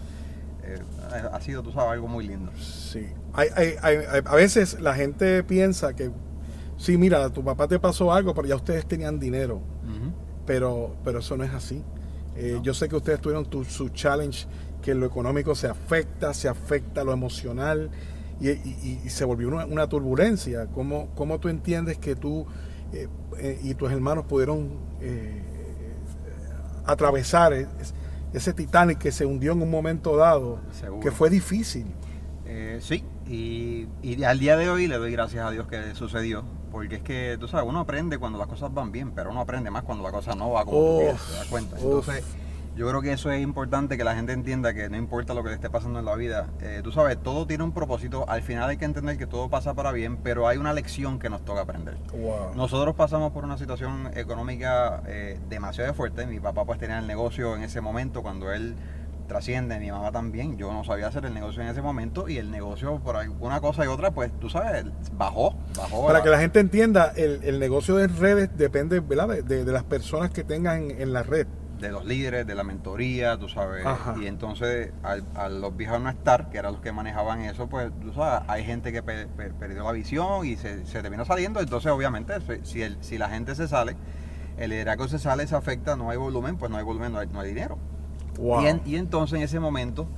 ha 1.32 1.40
sido, 1.40 1.64
tú 1.64 1.72
sabes, 1.72 1.90
algo 1.90 2.06
muy 2.06 2.24
lindo. 2.24 2.52
Sí. 2.56 3.08
Hay, 3.32 3.48
hay, 3.56 3.74
hay, 3.82 3.98
a 4.24 4.36
veces 4.36 4.80
la 4.80 4.94
gente 4.94 5.42
piensa 5.42 5.96
que 5.96 6.12
sí, 6.76 6.96
mira, 6.96 7.28
tu 7.30 7.42
papá 7.42 7.66
te 7.66 7.80
pasó 7.80 8.12
algo, 8.12 8.32
pero 8.34 8.46
ya 8.46 8.54
ustedes 8.54 8.86
tenían 8.86 9.18
dinero. 9.18 9.60
pero, 10.46 10.94
pero 11.02 11.18
eso 11.18 11.36
no 11.36 11.42
es 11.42 11.52
así. 11.52 11.82
Eh, 12.36 12.58
yo 12.62 12.74
sé 12.74 12.88
que 12.88 12.96
ustedes 12.96 13.20
tuvieron 13.20 13.46
su 13.64 13.88
challenge, 13.90 14.46
que 14.82 14.94
lo 14.94 15.06
económico 15.06 15.54
se 15.54 15.68
afecta, 15.68 16.34
se 16.34 16.48
afecta 16.48 17.04
lo 17.04 17.12
emocional 17.12 17.90
y, 18.40 19.08
se 19.08 19.24
volvió 19.24 19.48
una, 19.48 19.88
turbulencia. 19.88 20.66
¿Cómo, 20.66 21.08
¿Cómo, 21.14 21.38
tú 21.38 21.48
entiendes 21.48 21.98
que 21.98 22.16
tú 22.16 22.46
eh, 22.92 23.08
eh, 23.38 23.60
y 23.62 23.74
tus 23.74 23.90
hermanos 23.90 24.24
pudieron 24.26 24.70
atravesar 26.84 27.52
ese 28.32 28.52
Titanic 28.52 28.98
que 28.98 29.12
se 29.12 29.24
hundió 29.24 29.52
en 29.52 29.62
un 29.62 29.70
momento 29.70 30.16
dado, 30.16 30.60
que 31.00 31.10
fue 31.10 31.30
difícil? 31.30 31.86
sí, 32.80 33.04
y, 33.26 33.88
y, 34.02 34.22
al 34.24 34.38
día 34.38 34.56
de 34.56 34.68
hoy 34.68 34.86
le 34.86 34.98
doy 34.98 35.12
gracias 35.12 35.46
a 35.46 35.50
Dios 35.50 35.66
que 35.66 35.94
sucedió, 35.94 36.44
porque 36.74 36.96
es 36.96 37.02
que, 37.02 37.36
tú 37.38 37.46
sabes, 37.46 37.68
uno 37.68 37.78
aprende 37.78 38.18
cuando 38.18 38.36
las 38.36 38.48
cosas 38.48 38.74
van 38.74 38.90
bien, 38.90 39.12
pero 39.12 39.30
uno 39.30 39.40
aprende 39.40 39.70
más 39.70 39.84
cuando 39.84 40.02
la 40.02 40.10
cosa 40.10 40.34
no 40.34 40.50
va 40.50 40.64
como 40.64 40.78
tú 40.78 40.96
quieres, 40.98 41.20
te 41.24 41.32
das 41.34 41.46
cuenta. 41.46 41.76
Entonces, 41.78 42.24
yo 42.74 42.88
creo 42.88 43.00
que 43.00 43.12
eso 43.12 43.30
es 43.30 43.40
importante 43.40 43.96
que 43.96 44.02
la 44.02 44.16
gente 44.16 44.32
entienda 44.32 44.74
que 44.74 44.90
no 44.90 44.96
importa 44.96 45.34
lo 45.34 45.44
que 45.44 45.50
le 45.50 45.54
esté 45.54 45.70
pasando 45.70 46.00
en 46.00 46.04
la 46.04 46.16
vida, 46.16 46.48
eh, 46.60 46.80
tú 46.82 46.90
sabes, 46.90 47.16
todo 47.22 47.46
tiene 47.46 47.62
un 47.62 47.70
propósito, 47.70 48.28
al 48.28 48.42
final 48.42 48.68
hay 48.70 48.76
que 48.76 48.86
entender 48.86 49.16
que 49.16 49.28
todo 49.28 49.48
pasa 49.48 49.74
para 49.74 49.92
bien, 49.92 50.16
pero 50.16 50.48
hay 50.48 50.58
una 50.58 50.72
lección 50.72 51.20
que 51.20 51.30
nos 51.30 51.44
toca 51.44 51.60
aprender. 51.60 51.96
Nosotros 52.56 52.96
pasamos 52.96 53.30
por 53.30 53.44
una 53.44 53.56
situación 53.56 54.10
económica 54.16 55.00
eh, 55.06 55.38
demasiado 55.48 55.94
fuerte, 55.94 56.26
mi 56.26 56.40
papá 56.40 56.64
pues 56.64 56.80
tenía 56.80 56.98
el 56.98 57.06
negocio 57.06 57.54
en 57.54 57.62
ese 57.62 57.80
momento 57.80 58.20
cuando 58.20 58.52
él 58.52 58.74
trasciende, 59.26 59.78
mi 59.78 59.90
mamá 59.90 60.12
también, 60.12 60.56
yo 60.56 60.72
no 60.72 60.84
sabía 60.84 61.06
hacer 61.06 61.24
el 61.24 61.34
negocio 61.34 61.62
en 61.62 61.68
ese 61.68 61.82
momento 61.82 62.28
y 62.28 62.38
el 62.38 62.50
negocio 62.50 62.98
por 63.00 63.16
alguna 63.16 63.60
cosa 63.60 63.84
y 63.84 63.88
otra, 63.88 64.10
pues 64.12 64.32
tú 64.40 64.50
sabes, 64.50 64.84
bajó, 65.12 65.56
bajó. 65.76 66.06
Para 66.06 66.22
que 66.22 66.30
la 66.30 66.38
gente 66.38 66.60
entienda, 66.60 67.12
el, 67.16 67.40
el 67.44 67.58
negocio 67.58 67.96
de 67.96 68.08
redes 68.08 68.50
depende 68.56 69.00
¿verdad? 69.00 69.28
De, 69.28 69.42
de, 69.42 69.64
de 69.64 69.72
las 69.72 69.84
personas 69.84 70.30
que 70.30 70.44
tengan 70.44 70.90
en, 70.90 71.02
en 71.02 71.12
la 71.12 71.22
red 71.22 71.46
de 71.80 71.90
los 71.90 72.04
líderes, 72.04 72.46
de 72.46 72.54
la 72.54 72.64
mentoría, 72.64 73.36
tú 73.36 73.48
sabes. 73.48 73.84
Ajá. 73.84 74.14
Y 74.20 74.26
entonces, 74.26 74.92
al, 75.02 75.24
a 75.34 75.48
los 75.48 75.76
viejos 75.76 76.00
no 76.00 76.08
estar, 76.08 76.48
que 76.50 76.58
eran 76.58 76.72
los 76.72 76.80
que 76.80 76.92
manejaban 76.92 77.40
eso, 77.42 77.68
pues, 77.68 77.90
tú 78.00 78.12
sabes, 78.12 78.48
hay 78.48 78.64
gente 78.64 78.92
que 78.92 79.02
per, 79.02 79.28
per, 79.28 79.52
perdió 79.54 79.84
la 79.84 79.92
visión 79.92 80.46
y 80.46 80.56
se, 80.56 80.86
se, 80.86 81.02
terminó 81.02 81.24
saliendo. 81.24 81.60
Entonces, 81.60 81.90
obviamente, 81.92 82.34
si, 82.62 82.82
el, 82.82 82.96
si 83.02 83.18
la 83.18 83.28
gente 83.28 83.54
se 83.54 83.68
sale, 83.68 83.96
el 84.56 84.70
liderazgo 84.70 85.08
se 85.08 85.18
sale, 85.18 85.46
se 85.46 85.56
afecta, 85.56 85.96
no 85.96 86.10
hay 86.10 86.16
volumen, 86.16 86.56
pues 86.56 86.70
no 86.70 86.78
hay 86.78 86.84
volumen, 86.84 87.12
no 87.12 87.18
hay, 87.18 87.26
no 87.26 87.40
hay 87.40 87.48
dinero. 87.48 87.78
Wow. 88.38 88.62
Y, 88.62 88.66
en, 88.66 88.82
y, 88.84 88.96
entonces, 88.96 89.36
en 89.36 89.42
ese 89.42 89.60
momento, 89.60 90.08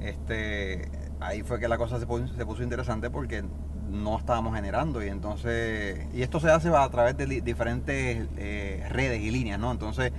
este, 0.00 0.88
ahí 1.20 1.42
fue 1.42 1.58
que 1.58 1.68
la 1.68 1.78
cosa 1.78 1.98
se 1.98 2.06
puso, 2.06 2.28
se 2.28 2.46
puso 2.46 2.62
interesante 2.62 3.10
porque 3.10 3.44
no 3.90 4.18
estábamos 4.18 4.54
generando 4.54 5.04
y 5.04 5.08
entonces 5.08 6.08
y 6.12 6.22
esto 6.22 6.40
se 6.40 6.50
hace 6.50 6.68
a 6.70 6.88
través 6.88 7.16
de 7.16 7.40
diferentes 7.40 8.26
eh, 8.36 8.84
redes 8.90 9.20
y 9.20 9.30
líneas 9.30 9.60
no 9.60 9.70
entonces 9.70 10.12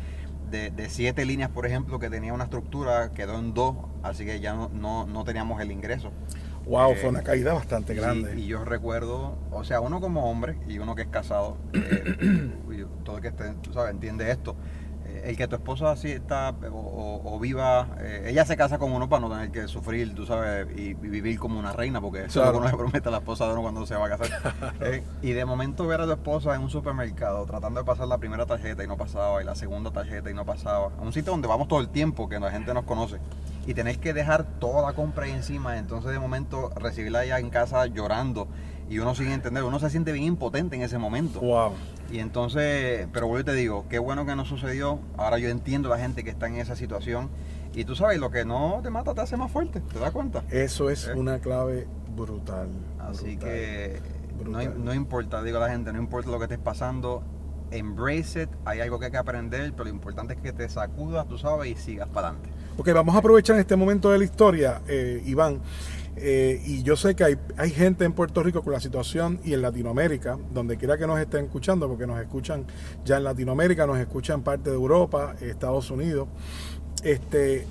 de, 0.49 0.71
de, 0.71 0.89
siete 0.89 1.25
líneas, 1.25 1.49
por 1.49 1.65
ejemplo, 1.65 1.99
que 1.99 2.09
tenía 2.09 2.33
una 2.33 2.45
estructura, 2.45 3.11
quedó 3.13 3.37
en 3.37 3.53
dos, 3.53 3.75
así 4.03 4.25
que 4.25 4.39
ya 4.39 4.53
no, 4.53 4.69
no, 4.69 5.05
no 5.05 5.23
teníamos 5.23 5.61
el 5.61 5.71
ingreso. 5.71 6.11
Wow, 6.65 6.91
eh, 6.91 6.95
fue 6.95 7.09
una 7.09 7.21
caída 7.21 7.53
bastante 7.53 7.93
grande. 7.93 8.33
Y, 8.37 8.43
y, 8.43 8.47
yo 8.47 8.65
recuerdo, 8.65 9.37
o 9.51 9.63
sea, 9.63 9.79
uno 9.81 9.99
como 9.99 10.29
hombre 10.29 10.57
y 10.67 10.79
uno 10.79 10.95
que 10.95 11.03
es 11.03 11.07
casado, 11.07 11.57
eh, 11.73 12.53
todo 13.03 13.17
el 13.17 13.21
que 13.21 13.29
esté, 13.29 13.53
tú 13.61 13.73
sabes, 13.73 13.91
entiende 13.91 14.31
esto. 14.31 14.55
El 15.25 15.37
que 15.37 15.47
tu 15.47 15.55
esposa 15.55 15.91
así 15.91 16.11
está 16.11 16.55
o, 16.71 17.39
viva, 17.39 17.87
eh, 17.99 18.27
ella 18.27 18.45
se 18.45 18.57
casa 18.57 18.77
con 18.77 18.91
uno 18.91 19.07
para 19.09 19.21
no 19.21 19.29
tener 19.29 19.51
que 19.51 19.67
sufrir, 19.67 20.13
tú 20.15 20.25
sabes, 20.25 20.67
y, 20.75 20.89
y 20.89 20.93
vivir 20.93 21.39
como 21.39 21.59
una 21.59 21.73
reina, 21.73 22.01
porque 22.01 22.25
eso 22.25 22.41
claro. 22.41 22.49
es 22.49 22.53
lo 22.55 22.59
que 22.61 22.65
uno 22.65 22.71
le 22.71 22.77
promete 22.77 23.09
a 23.09 23.11
la 23.11 23.17
esposa 23.17 23.45
de 23.45 23.53
uno 23.53 23.61
cuando 23.61 23.85
se 23.85 23.95
va 23.95 24.07
a 24.07 24.17
casar. 24.17 24.73
eh, 24.81 25.03
y 25.21 25.31
de 25.31 25.45
momento 25.45 25.87
ver 25.87 26.01
a 26.01 26.05
tu 26.05 26.11
esposa 26.11 26.55
en 26.55 26.61
un 26.61 26.69
supermercado 26.69 27.45
tratando 27.45 27.79
de 27.79 27.85
pasar 27.85 28.07
la 28.07 28.17
primera 28.17 28.45
tarjeta 28.45 28.83
y 28.83 28.87
no 28.87 28.97
pasaba, 28.97 29.41
y 29.41 29.45
la 29.45 29.55
segunda 29.55 29.91
tarjeta 29.91 30.29
y 30.29 30.33
no 30.33 30.45
pasaba, 30.45 30.91
a 30.97 31.01
un 31.01 31.13
sitio 31.13 31.31
donde 31.31 31.47
vamos 31.47 31.67
todo 31.67 31.79
el 31.79 31.89
tiempo, 31.89 32.29
que 32.29 32.39
la 32.39 32.51
gente 32.51 32.73
nos 32.73 32.85
conoce, 32.85 33.17
y 33.65 33.73
tener 33.73 33.99
que 33.99 34.13
dejar 34.13 34.45
toda 34.59 34.81
la 34.81 34.93
compra 34.93 35.25
ahí 35.25 35.31
encima, 35.31 35.77
entonces 35.77 36.11
de 36.11 36.19
momento 36.19 36.71
recibirla 36.75 37.25
ya 37.25 37.39
en 37.39 37.49
casa 37.49 37.85
llorando 37.87 38.47
y 38.89 38.99
uno 38.99 39.15
sin 39.15 39.27
entender, 39.27 39.63
uno 39.63 39.79
se 39.79 39.89
siente 39.89 40.11
bien 40.11 40.25
impotente 40.25 40.75
en 40.75 40.81
ese 40.81 40.97
momento. 40.97 41.39
Wow. 41.41 41.73
Y 42.11 42.19
entonces, 42.19 43.07
pero 43.11 43.27
vuelvo 43.27 43.41
y 43.41 43.43
te 43.43 43.53
digo, 43.53 43.85
qué 43.89 43.99
bueno 43.99 44.25
que 44.25 44.35
no 44.35 44.45
sucedió. 44.45 44.99
Ahora 45.17 45.39
yo 45.39 45.49
entiendo 45.49 45.91
a 45.91 45.97
la 45.97 46.01
gente 46.01 46.23
que 46.23 46.29
está 46.29 46.47
en 46.47 46.55
esa 46.55 46.75
situación. 46.75 47.29
Y 47.73 47.83
tú 47.83 47.95
sabes, 47.95 48.19
lo 48.19 48.31
que 48.31 48.45
no 48.45 48.79
te 48.81 48.89
mata 48.89 49.13
te 49.13 49.21
hace 49.21 49.37
más 49.37 49.51
fuerte, 49.51 49.81
¿te 49.81 49.99
das 49.99 50.11
cuenta? 50.11 50.43
Eso 50.49 50.89
es 50.89 51.07
¿Eh? 51.07 51.13
una 51.13 51.39
clave 51.39 51.87
brutal. 52.15 52.69
Así 52.99 53.35
brutal, 53.35 53.49
que 53.49 54.01
brutal. 54.39 54.73
No, 54.77 54.85
no, 54.85 54.93
importa, 54.93 55.43
digo 55.43 55.57
a 55.57 55.61
la 55.61 55.69
gente, 55.69 55.91
no 55.91 55.99
importa 55.99 56.31
lo 56.31 56.37
que 56.39 56.45
estés 56.45 56.59
pasando, 56.59 57.23
embrace 57.71 58.43
it, 58.43 58.49
hay 58.65 58.79
algo 58.79 58.99
que 58.99 59.05
hay 59.05 59.11
que 59.11 59.17
aprender, 59.17 59.73
pero 59.73 59.83
lo 59.83 59.89
importante 59.89 60.33
es 60.33 60.41
que 60.41 60.53
te 60.53 60.67
sacudas, 60.69 61.27
tú 61.27 61.37
sabes, 61.37 61.69
y 61.69 61.75
sigas 61.75 62.07
para 62.07 62.29
adelante. 62.29 62.56
Ok, 62.79 62.89
vamos 62.93 63.15
a 63.15 63.17
aprovechar 63.17 63.57
este 63.57 63.75
momento 63.75 64.11
de 64.11 64.19
la 64.19 64.23
historia, 64.23 64.83
eh, 64.87 65.23
Iván. 65.25 65.61
Eh, 66.15 66.61
y 66.63 66.83
yo 66.83 66.95
sé 66.95 67.15
que 67.15 67.23
hay, 67.23 67.35
hay, 67.57 67.71
gente 67.71 68.05
en 68.05 68.13
Puerto 68.13 68.43
Rico 68.43 68.61
con 68.61 68.71
la 68.71 68.79
situación 68.79 69.39
y 69.43 69.55
en 69.55 69.63
Latinoamérica, 69.63 70.37
donde 70.53 70.77
quiera 70.77 70.95
que 70.95 71.07
nos 71.07 71.19
estén 71.19 71.45
escuchando, 71.45 71.87
porque 71.87 72.05
nos 72.05 72.21
escuchan 72.21 72.67
ya 73.03 73.17
en 73.17 73.23
Latinoamérica, 73.23 73.87
nos 73.87 73.97
escuchan 73.97 74.43
parte 74.43 74.69
de 74.69 74.75
Europa, 74.75 75.35
Estados 75.41 75.89
Unidos. 75.89 76.27
Este, 77.03 77.65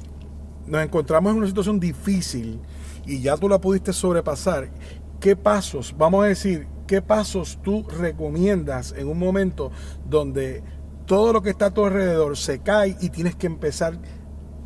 nos 0.66 0.82
encontramos 0.82 1.30
en 1.30 1.38
una 1.38 1.46
situación 1.46 1.78
difícil 1.78 2.58
y 3.06 3.20
ya 3.20 3.36
tú 3.36 3.48
la 3.48 3.60
pudiste 3.60 3.92
sobrepasar. 3.92 4.70
¿Qué 5.20 5.36
pasos, 5.36 5.94
vamos 5.96 6.24
a 6.24 6.26
decir, 6.26 6.66
qué 6.88 7.00
pasos 7.00 7.60
tú 7.62 7.86
recomiendas 7.96 8.92
en 8.98 9.06
un 9.06 9.20
momento 9.20 9.70
donde 10.04 10.64
todo 11.06 11.32
lo 11.32 11.42
que 11.42 11.50
está 11.50 11.66
a 11.66 11.70
tu 11.70 11.84
alrededor 11.84 12.36
se 12.36 12.58
cae 12.58 12.96
y 13.00 13.10
tienes 13.10 13.36
que 13.36 13.46
empezar 13.46 14.00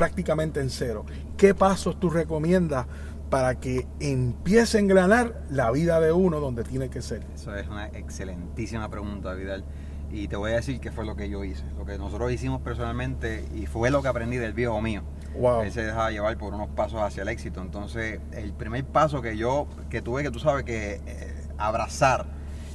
prácticamente 0.01 0.61
en 0.61 0.71
cero? 0.71 1.05
¿Qué 1.37 1.55
pasos 1.55 2.01
tú 2.01 2.09
recomiendas? 2.09 2.87
para 3.29 3.61
que 3.61 3.87
empiece 4.01 4.79
a 4.79 4.81
engranar 4.81 5.43
la 5.51 5.71
vida 5.71 6.01
de 6.01 6.11
uno 6.11 6.41
donde 6.41 6.65
tiene 6.65 6.89
que 6.89 7.01
ser? 7.01 7.25
Eso 7.33 7.55
es 7.55 7.69
una 7.69 7.87
excelentísima 7.87 8.89
pregunta, 8.89 9.35
Vidal. 9.35 9.63
Y 10.11 10.27
te 10.27 10.35
voy 10.35 10.51
a 10.51 10.55
decir 10.57 10.81
qué 10.81 10.91
fue 10.91 11.05
lo 11.05 11.15
que 11.15 11.29
yo 11.29 11.45
hice, 11.45 11.63
lo 11.79 11.85
que 11.85 11.97
nosotros 11.97 12.33
hicimos 12.33 12.61
personalmente 12.63 13.45
y 13.55 13.67
fue 13.67 13.93
lo 13.93 14.03
que 14.03 14.09
aprendí 14.09 14.39
del 14.39 14.53
viejo 14.53 14.81
mío. 14.81 15.03
Wow. 15.39 15.61
Él 15.61 15.71
se 15.71 15.85
dejaba 15.85 16.11
llevar 16.11 16.37
por 16.39 16.55
unos 16.55 16.71
pasos 16.71 17.01
hacia 17.03 17.23
el 17.23 17.29
éxito. 17.29 17.61
Entonces, 17.61 18.19
el 18.33 18.53
primer 18.53 18.85
paso 18.85 19.23
que 19.23 19.37
yo, 19.37 19.69
que 19.91 20.03
tuve 20.03 20.25
que 20.25 20.33
tú 20.33 20.41
sabes 20.41 20.65
que 20.65 21.01
eh, 21.07 21.47
abrazar, 21.57 22.27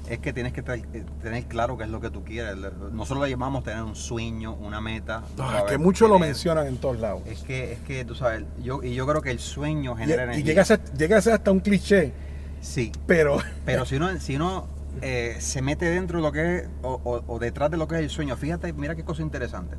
es 0.09 0.19
que 0.19 0.33
tienes 0.33 0.53
que 0.53 0.61
tener 0.61 1.45
claro 1.45 1.77
qué 1.77 1.83
es 1.83 1.89
lo 1.89 1.99
que 1.99 2.09
tú 2.09 2.23
quieres. 2.23 2.55
Nosotros 2.91 3.19
lo 3.19 3.27
llamamos 3.27 3.63
tener 3.63 3.83
un 3.83 3.95
sueño, 3.95 4.53
una 4.53 4.81
meta. 4.81 5.23
Ah, 5.39 5.65
que 5.67 5.77
muchos 5.77 6.09
lo 6.09 6.19
mencionan 6.19 6.67
en 6.67 6.77
todos 6.77 6.99
lados. 6.99 7.23
Es 7.25 7.41
que, 7.41 7.73
es 7.73 7.79
que 7.79 8.05
tú 8.05 8.15
sabes, 8.15 8.43
yo, 8.61 8.83
y 8.83 8.93
yo 8.93 9.07
creo 9.07 9.21
que 9.21 9.31
el 9.31 9.39
sueño 9.39 9.95
genera 9.95 10.23
y, 10.23 10.25
energía. 10.25 10.43
Y 10.43 10.43
llega 10.43 10.61
a, 10.61 10.65
ser, 10.65 10.81
llega 10.93 11.17
a 11.17 11.21
ser 11.21 11.33
hasta 11.33 11.51
un 11.51 11.59
cliché. 11.59 12.13
Sí. 12.61 12.91
Pero. 13.07 13.37
Pero 13.65 13.85
si 13.85 13.95
uno, 13.95 14.19
si 14.19 14.35
uno 14.35 14.67
eh, 15.01 15.37
se 15.39 15.61
mete 15.61 15.85
dentro 15.85 16.19
de 16.19 16.23
lo 16.23 16.31
que 16.31 16.57
es, 16.57 16.69
o, 16.83 16.99
o, 17.03 17.23
o, 17.33 17.39
detrás 17.39 17.71
de 17.71 17.77
lo 17.77 17.87
que 17.87 17.95
es 17.95 18.01
el 18.01 18.09
sueño, 18.09 18.35
fíjate, 18.37 18.73
mira 18.73 18.95
qué 18.95 19.03
cosa 19.03 19.21
interesante. 19.21 19.75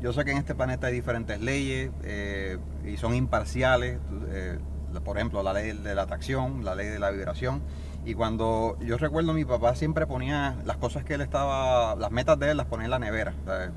Yo 0.00 0.12
sé 0.12 0.24
que 0.24 0.30
en 0.30 0.38
este 0.38 0.54
planeta 0.54 0.86
hay 0.86 0.94
diferentes 0.94 1.40
leyes 1.40 1.90
eh, 2.04 2.58
y 2.86 2.96
son 2.98 3.14
imparciales. 3.14 3.98
Eh, 4.28 4.58
por 5.04 5.16
ejemplo, 5.16 5.42
la 5.42 5.52
ley 5.52 5.72
de 5.72 5.94
la 5.94 6.02
atracción, 6.02 6.64
la 6.64 6.74
ley 6.74 6.86
de 6.86 6.98
la 6.98 7.10
vibración 7.10 7.62
y 8.08 8.14
cuando 8.14 8.78
yo 8.80 8.96
recuerdo, 8.96 9.34
mi 9.34 9.44
papá 9.44 9.74
siempre 9.74 10.06
ponía 10.06 10.56
las 10.64 10.78
cosas 10.78 11.04
que 11.04 11.12
él 11.12 11.20
estaba, 11.20 11.94
las 11.94 12.10
metas 12.10 12.38
de 12.38 12.52
él 12.52 12.56
las 12.56 12.64
ponía 12.64 12.86
en 12.86 12.90
la 12.90 12.98
nevera. 12.98 13.34
O 13.42 13.44
sea, 13.44 13.70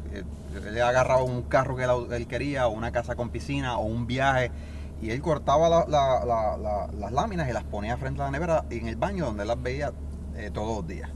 él 0.69 0.81
agarraba 0.81 1.21
un 1.21 1.41
carro 1.41 1.75
que 1.75 1.83
él, 1.83 2.27
quería, 2.27 2.67
o 2.67 2.71
una 2.71 2.93
casa 2.93 3.15
con 3.15 3.29
piscina, 3.29 3.75
o 3.77 3.81
un 3.85 4.07
viaje, 4.07 4.49
y 5.01 5.09
él 5.09 5.21
cortaba 5.21 5.67
la, 5.67 5.85
la, 5.85 6.57
la, 6.57 6.87
las 6.97 7.11
láminas 7.11 7.49
y 7.49 7.51
las 7.51 7.65
ponía 7.65 7.97
frente 7.97 8.21
a 8.21 8.25
la 8.25 8.31
nevera 8.31 8.63
en 8.69 8.87
el 8.87 8.95
baño 8.95 9.25
donde 9.25 9.41
él 9.41 9.49
las 9.49 9.61
veía 9.61 9.91
eh, 10.37 10.49
todos 10.49 10.77
los 10.77 10.87
días. 10.87 11.09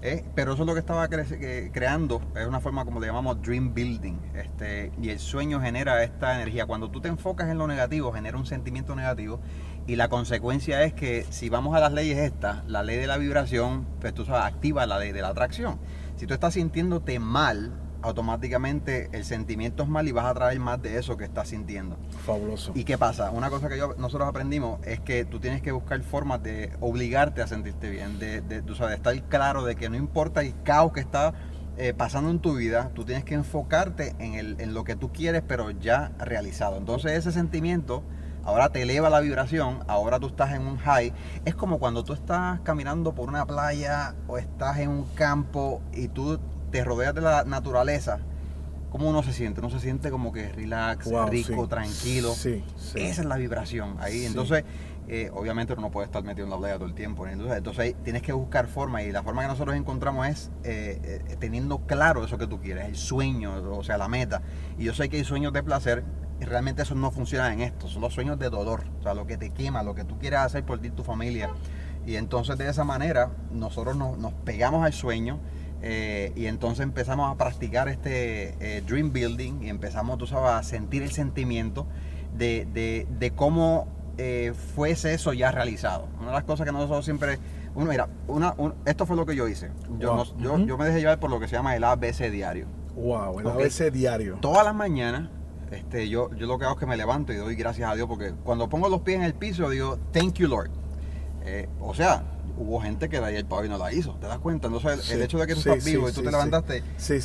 Eh, 0.00 0.24
pero 0.34 0.54
eso 0.54 0.62
es 0.62 0.66
lo 0.66 0.72
que 0.72 0.80
estaba 0.80 1.06
cre 1.08 1.70
creando, 1.72 2.22
es 2.34 2.46
una 2.46 2.58
forma 2.58 2.86
como 2.86 3.00
le 3.00 3.06
llamamos 3.06 3.40
dream 3.42 3.74
building. 3.74 4.16
Este, 4.34 4.92
y 4.98 5.10
el 5.10 5.18
sueño 5.18 5.60
genera 5.60 6.02
esta 6.02 6.36
energía. 6.36 6.64
Cuando 6.64 6.90
tú 6.90 7.02
te 7.02 7.08
enfocas 7.08 7.50
en 7.50 7.58
lo 7.58 7.66
negativo, 7.66 8.12
genera 8.12 8.38
un 8.38 8.46
sentimiento 8.46 8.96
negativo 8.96 9.40
y 9.86 9.96
la 9.96 10.08
consecuencia 10.08 10.84
es 10.84 10.92
que 10.92 11.26
si 11.30 11.48
vamos 11.48 11.74
a 11.76 11.80
las 11.80 11.92
leyes 11.92 12.18
estas, 12.18 12.64
la 12.68 12.82
ley 12.82 12.96
de 12.98 13.06
la 13.06 13.18
vibración, 13.18 13.86
pues 14.00 14.14
tú 14.14 14.24
sabes, 14.24 14.44
activa 14.44 14.86
la 14.86 14.98
ley 14.98 15.12
de 15.12 15.22
la 15.22 15.28
atracción. 15.28 15.78
Si 16.16 16.26
tú 16.26 16.34
estás 16.34 16.54
sintiéndote 16.54 17.18
mal, 17.18 17.72
automáticamente 18.02 19.08
el 19.12 19.24
sentimiento 19.24 19.82
es 19.82 19.88
mal 19.88 20.06
y 20.06 20.12
vas 20.12 20.26
a 20.26 20.34
traer 20.34 20.58
más 20.60 20.80
de 20.82 20.98
eso 20.98 21.16
que 21.16 21.24
estás 21.24 21.48
sintiendo. 21.48 21.96
Fabuloso. 22.24 22.72
¿Y 22.74 22.84
qué 22.84 22.98
pasa? 22.98 23.30
Una 23.30 23.50
cosa 23.50 23.68
que 23.68 23.78
yo, 23.78 23.94
nosotros 23.98 24.28
aprendimos 24.28 24.80
es 24.86 25.00
que 25.00 25.24
tú 25.24 25.40
tienes 25.40 25.62
que 25.62 25.72
buscar 25.72 26.00
formas 26.02 26.42
de 26.42 26.72
obligarte 26.80 27.42
a 27.42 27.46
sentirte 27.46 27.90
bien, 27.90 28.18
de, 28.18 28.40
de, 28.40 28.62
tú 28.62 28.74
sabes, 28.74 28.90
de 28.90 28.96
estar 28.96 29.28
claro 29.28 29.64
de 29.64 29.76
que 29.76 29.88
no 29.88 29.96
importa 29.96 30.42
el 30.42 30.54
caos 30.62 30.92
que 30.92 31.00
está 31.00 31.34
eh, 31.76 31.94
pasando 31.94 32.30
en 32.30 32.38
tu 32.38 32.54
vida, 32.54 32.90
tú 32.94 33.04
tienes 33.04 33.24
que 33.24 33.34
enfocarte 33.34 34.14
en, 34.18 34.34
el, 34.34 34.60
en 34.60 34.74
lo 34.74 34.84
que 34.84 34.94
tú 34.94 35.12
quieres, 35.12 35.42
pero 35.46 35.70
ya 35.70 36.12
realizado. 36.18 36.76
Entonces 36.76 37.12
ese 37.12 37.32
sentimiento 37.32 38.02
ahora 38.44 38.68
te 38.70 38.82
eleva 38.82 39.10
la 39.10 39.20
vibración, 39.20 39.84
ahora 39.86 40.18
tú 40.20 40.26
estás 40.28 40.52
en 40.52 40.66
un 40.66 40.78
high. 40.78 41.12
Es 41.44 41.54
como 41.54 41.78
cuando 41.78 42.04
tú 42.04 42.12
estás 42.12 42.60
caminando 42.60 43.14
por 43.14 43.28
una 43.28 43.46
playa 43.46 44.14
o 44.26 44.38
estás 44.38 44.78
en 44.78 44.90
un 44.90 45.04
campo 45.14 45.80
y 45.92 46.08
tú 46.08 46.38
te 46.70 46.84
rodeas 46.84 47.14
de 47.14 47.20
la 47.20 47.44
naturaleza. 47.44 48.20
¿Cómo 48.90 49.08
uno 49.08 49.22
se 49.22 49.32
siente? 49.32 49.60
Uno 49.60 49.70
se 49.70 49.80
siente 49.80 50.10
como 50.10 50.32
que 50.32 50.50
relax, 50.50 51.10
wow, 51.10 51.26
rico, 51.26 51.62
sí. 51.62 51.68
tranquilo. 51.68 52.34
Sí, 52.34 52.62
sí. 52.76 53.00
Esa 53.00 53.22
es 53.22 53.26
la 53.26 53.36
vibración 53.36 53.96
ahí. 54.00 54.26
Entonces, 54.26 54.64
eh, 55.08 55.30
obviamente 55.32 55.72
uno 55.72 55.82
no 55.82 55.90
puede 55.90 56.06
estar 56.06 56.22
metido 56.22 56.44
en 56.44 56.50
la 56.50 56.58
playa 56.58 56.74
todo 56.74 56.86
el 56.86 56.94
tiempo. 56.94 57.26
Entonces, 57.26 57.56
entonces 57.56 57.94
tienes 58.04 58.22
que 58.22 58.32
buscar 58.32 58.66
forma 58.66 59.02
y 59.02 59.10
la 59.10 59.22
forma 59.22 59.42
que 59.42 59.48
nosotros 59.48 59.76
encontramos 59.76 60.26
es 60.26 60.50
eh, 60.64 61.22
eh, 61.28 61.36
teniendo 61.38 61.78
claro 61.86 62.24
eso 62.24 62.38
que 62.38 62.46
tú 62.46 62.60
quieres, 62.60 62.84
el 62.84 62.96
sueño, 62.96 63.54
o 63.76 63.82
sea, 63.82 63.96
la 63.96 64.08
meta. 64.08 64.42
Y 64.78 64.84
yo 64.84 64.94
sé 64.94 65.08
que 65.08 65.16
hay 65.16 65.24
sueños 65.24 65.52
de 65.52 65.62
placer 65.62 66.04
y 66.42 66.44
realmente 66.44 66.82
eso 66.82 66.96
no 66.96 67.12
funciona 67.12 67.52
en 67.52 67.60
esto, 67.60 67.86
son 67.86 68.02
los 68.02 68.12
sueños 68.12 68.36
de 68.36 68.50
dolor, 68.50 68.82
o 68.98 69.02
sea, 69.02 69.14
lo 69.14 69.28
que 69.28 69.36
te 69.36 69.50
quema, 69.50 69.84
lo 69.84 69.94
que 69.94 70.02
tú 70.02 70.18
quieres 70.18 70.40
hacer 70.40 70.64
por 70.64 70.80
ti 70.80 70.90
tu 70.90 71.04
familia. 71.04 71.50
Y 72.04 72.16
entonces 72.16 72.58
de 72.58 72.68
esa 72.68 72.82
manera 72.82 73.30
nosotros 73.52 73.96
nos, 73.96 74.18
nos 74.18 74.32
pegamos 74.32 74.84
al 74.84 74.92
sueño 74.92 75.38
eh, 75.82 76.32
y 76.34 76.46
entonces 76.46 76.82
empezamos 76.82 77.32
a 77.32 77.38
practicar 77.38 77.88
este 77.88 78.56
eh, 78.58 78.82
dream 78.82 79.12
building 79.12 79.62
y 79.62 79.68
empezamos, 79.68 80.18
tú 80.18 80.26
sabes, 80.26 80.50
a 80.50 80.62
sentir 80.64 81.04
el 81.04 81.12
sentimiento 81.12 81.86
de, 82.36 82.66
de, 82.72 83.06
de 83.20 83.30
cómo 83.30 83.86
eh, 84.18 84.52
fuese 84.74 85.14
eso 85.14 85.32
ya 85.32 85.52
realizado. 85.52 86.08
Una 86.18 86.28
de 86.28 86.34
las 86.34 86.44
cosas 86.44 86.66
que 86.66 86.72
nosotros 86.72 87.04
siempre... 87.04 87.38
Uno, 87.76 87.88
mira, 87.88 88.08
una, 88.26 88.52
un, 88.58 88.74
esto 88.84 89.06
fue 89.06 89.14
lo 89.14 89.24
que 89.24 89.36
yo 89.36 89.46
hice. 89.46 89.70
Yo, 90.00 90.12
wow. 90.12 90.24
no, 90.38 90.58
yo, 90.58 90.66
yo, 90.66 90.76
me 90.76 90.86
dejé 90.86 90.98
llevar 90.98 91.20
por 91.20 91.30
lo 91.30 91.38
que 91.38 91.46
se 91.46 91.54
llama 91.54 91.76
el 91.76 91.84
ABC 91.84 92.30
diario. 92.32 92.66
Wow, 92.96 93.38
el 93.38 93.46
okay. 93.46 93.62
ABC 93.62 93.92
diario. 93.92 94.38
Todas 94.40 94.64
las 94.64 94.74
mañanas 94.74 95.30
este, 95.72 96.08
yo, 96.08 96.30
yo 96.34 96.46
lo 96.46 96.58
que 96.58 96.64
hago 96.64 96.74
es 96.74 96.80
que 96.80 96.86
me 96.86 96.96
levanto 96.96 97.32
y 97.32 97.36
doy 97.36 97.54
gracias 97.54 97.90
a 97.90 97.94
Dios 97.94 98.06
porque 98.08 98.32
cuando 98.44 98.68
pongo 98.68 98.88
los 98.88 99.00
pies 99.00 99.16
en 99.16 99.22
el 99.22 99.34
piso 99.34 99.70
digo, 99.70 99.98
thank 100.12 100.34
you 100.34 100.48
Lord. 100.48 100.70
Eh, 101.44 101.68
o 101.80 101.94
sea, 101.94 102.22
hubo 102.56 102.80
gente 102.80 103.08
que 103.08 103.18
de 103.18 103.26
ahí 103.26 103.36
el 103.36 103.46
pavo 103.46 103.64
y 103.64 103.68
no 103.68 103.78
la 103.78 103.92
hizo, 103.92 104.14
¿te 104.14 104.26
das 104.26 104.38
cuenta? 104.38 104.68
Entonces, 104.68 105.10
el, 105.10 105.22
hecho 105.22 105.38
de 105.38 105.46
que 105.46 105.54
tú 105.54 105.60
estás 105.60 105.84
vivo 105.84 106.08
y 106.08 106.12
tú 106.12 106.22
te 106.22 106.30
levantaste, 106.30 106.82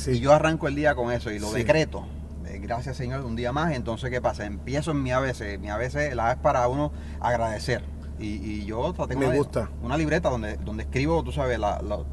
y 0.08 0.18
yo 0.18 0.32
arranco 0.32 0.66
el 0.66 0.74
día 0.74 0.94
con 0.94 1.12
eso 1.12 1.30
y 1.30 1.38
lo 1.38 1.52
decreto. 1.52 2.06
Eh, 2.46 2.58
gracias 2.60 2.96
Señor, 2.96 3.24
un 3.24 3.36
día 3.36 3.52
más. 3.52 3.74
Entonces, 3.74 4.10
¿qué 4.10 4.20
pasa? 4.20 4.46
Empiezo 4.46 4.92
en 4.92 5.02
mi 5.02 5.12
ABC. 5.12 5.58
Mi 5.60 5.68
ABC 5.68 6.14
la 6.14 6.32
es 6.32 6.38
para 6.38 6.66
uno 6.68 6.92
agradecer. 7.20 7.84
Y, 8.18 8.64
yo 8.64 8.92
tengo 8.92 9.20
Me 9.20 9.28
una, 9.28 9.36
gusta. 9.36 9.70
una 9.82 9.96
libreta 9.96 10.28
donde, 10.28 10.56
donde 10.58 10.82
escribo, 10.84 11.22
tú 11.22 11.32
sabes, 11.32 11.58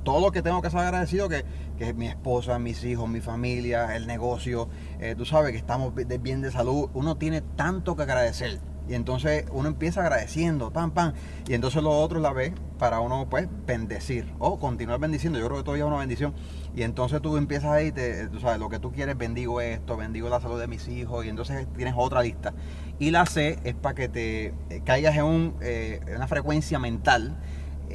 todo 0.03 0.21
lo 0.21 0.31
que 0.31 0.41
tengo 0.41 0.61
que 0.61 0.69
ser 0.69 0.79
agradecido, 0.79 1.27
que, 1.29 1.43
que 1.77 1.93
mi 1.93 2.07
esposa, 2.07 2.59
mis 2.59 2.83
hijos, 2.83 3.09
mi 3.09 3.21
familia, 3.21 3.95
el 3.95 4.07
negocio, 4.07 4.69
eh, 4.99 5.15
tú 5.17 5.25
sabes 5.25 5.51
que 5.51 5.57
estamos 5.57 5.93
bien 5.95 6.41
de 6.41 6.51
salud. 6.51 6.89
Uno 6.93 7.17
tiene 7.17 7.41
tanto 7.41 7.95
que 7.95 8.03
agradecer. 8.03 8.59
Y 8.87 8.93
entonces 8.93 9.45
uno 9.51 9.67
empieza 9.67 10.01
agradeciendo, 10.01 10.71
pam, 10.71 10.91
pam. 10.91 11.13
Y 11.47 11.53
entonces 11.53 11.81
lo 11.81 11.91
otro 11.91 12.19
la 12.19 12.33
ve 12.33 12.53
para 12.77 12.99
uno, 12.99 13.27
pues, 13.29 13.47
bendecir. 13.65 14.31
O 14.39 14.59
continuar 14.59 14.99
bendiciendo. 14.99 15.39
Yo 15.39 15.45
creo 15.45 15.57
que 15.57 15.63
todavía 15.63 15.85
es 15.85 15.87
una 15.87 15.99
bendición. 15.99 16.33
Y 16.75 16.83
entonces 16.83 17.21
tú 17.21 17.37
empiezas 17.37 17.71
ahí, 17.71 17.91
te, 17.91 18.27
tú 18.27 18.39
sabes, 18.39 18.59
lo 18.59 18.69
que 18.69 18.79
tú 18.79 18.91
quieres, 18.91 19.17
bendigo 19.17 19.61
esto, 19.61 19.97
bendigo 19.97 20.29
la 20.29 20.39
salud 20.39 20.59
de 20.59 20.67
mis 20.67 20.87
hijos. 20.87 21.25
Y 21.25 21.29
entonces 21.29 21.67
tienes 21.75 21.95
otra 21.97 22.21
lista. 22.21 22.53
Y 22.99 23.11
la 23.11 23.25
C 23.25 23.59
es 23.63 23.75
para 23.75 23.95
que 23.95 24.07
te 24.07 24.53
caigas 24.83 25.15
en, 25.15 25.23
un, 25.23 25.55
eh, 25.61 25.99
una 26.15 26.27
frecuencia 26.27 26.79
mental 26.79 27.37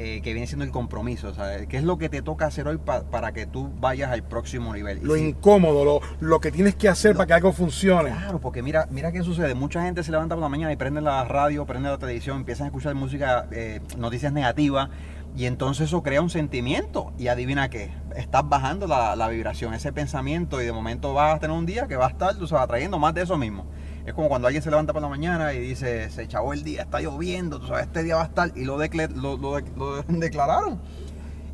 eh, 0.02 0.23
que 0.23 0.33
viene 0.33 0.47
siendo 0.47 0.64
el 0.64 0.71
compromiso, 0.71 1.35
¿sabes? 1.35 1.66
¿Qué 1.66 1.76
es 1.76 1.85
lo 1.85 1.99
que 1.99 2.09
te 2.09 2.23
toca 2.23 2.47
hacer 2.47 2.66
hoy 2.66 2.78
para 2.78 3.33
que 3.33 3.45
tú 3.45 3.71
vayas 3.80 4.11
al 4.11 4.23
próximo 4.23 4.73
nivel? 4.73 5.00
Lo 5.02 5.14
incómodo, 5.14 5.85
lo, 5.85 6.00
lo, 6.21 6.40
que 6.40 6.50
tienes 6.50 6.75
que 6.75 6.88
hacer 6.88 7.14
para 7.14 7.26
que 7.26 7.35
algo 7.35 7.52
funcione. 7.52 8.09
Claro, 8.09 8.40
porque 8.40 8.62
mira, 8.62 8.88
mira 8.90 9.12
qué 9.12 9.23
sucede. 9.23 9.54
Mucha 9.54 9.83
gente 9.83 10.02
se 10.02 10.11
levanta 10.11 10.37
por 10.37 10.42
la 10.42 10.49
mañana 10.49 10.73
y 10.73 10.76
prende 10.76 11.02
la 11.02 11.23
radio, 11.25 11.66
prende 11.66 11.90
la 11.90 11.99
televisión, 11.99 12.38
empiezan 12.38 12.64
a 12.64 12.69
escuchar 12.69 12.95
música, 12.95 13.47
eh, 13.50 13.80
noticias 13.99 14.33
negativas, 14.33 14.88
y 15.37 15.45
entonces 15.45 15.88
eso 15.88 16.02
crea 16.02 16.23
un 16.23 16.30
sentimiento. 16.30 17.12
Y 17.19 17.28
adivina 17.28 17.69
qué, 17.69 17.90
estás 18.16 18.49
bajando 18.49 18.87
la, 18.87 19.14
la 19.16 19.28
vibración, 19.28 19.75
ese 19.75 19.92
pensamiento, 19.92 20.62
y 20.62 20.64
de 20.64 20.73
momento 20.73 21.12
vas 21.12 21.37
a 21.37 21.40
tener 21.40 21.54
un 21.54 21.66
día 21.66 21.88
que 21.88 21.97
va 21.97 22.07
a 22.07 22.11
estar, 22.11 22.35
tú 22.38 22.47
sabes, 22.47 22.64
atrayendo 22.64 22.99
más 22.99 23.12
de 23.12 23.21
eso 23.21 23.37
mismo. 23.37 23.66
Es 24.07 24.14
como 24.14 24.28
cuando 24.28 24.49
alguien 24.49 24.62
se 24.62 24.71
levanta 24.71 24.92
por 24.92 25.02
la 25.02 25.09
mañana 25.09 25.52
y 25.52 25.61
dice, 25.61 26.11
se 26.11 26.23
echó 26.23 26.52
el 26.52 26.64
día, 26.64 26.83
está 26.83 27.00
lloviendo, 27.00 27.61
tú 27.61 27.66
sabes, 27.66 27.87
este 27.87 28.02
día 28.02 28.16
va 28.16 28.23
a 28.23 28.26
estar, 28.26 28.52
y 28.57 28.64
lo, 28.64 28.78
declararon. 30.09 30.80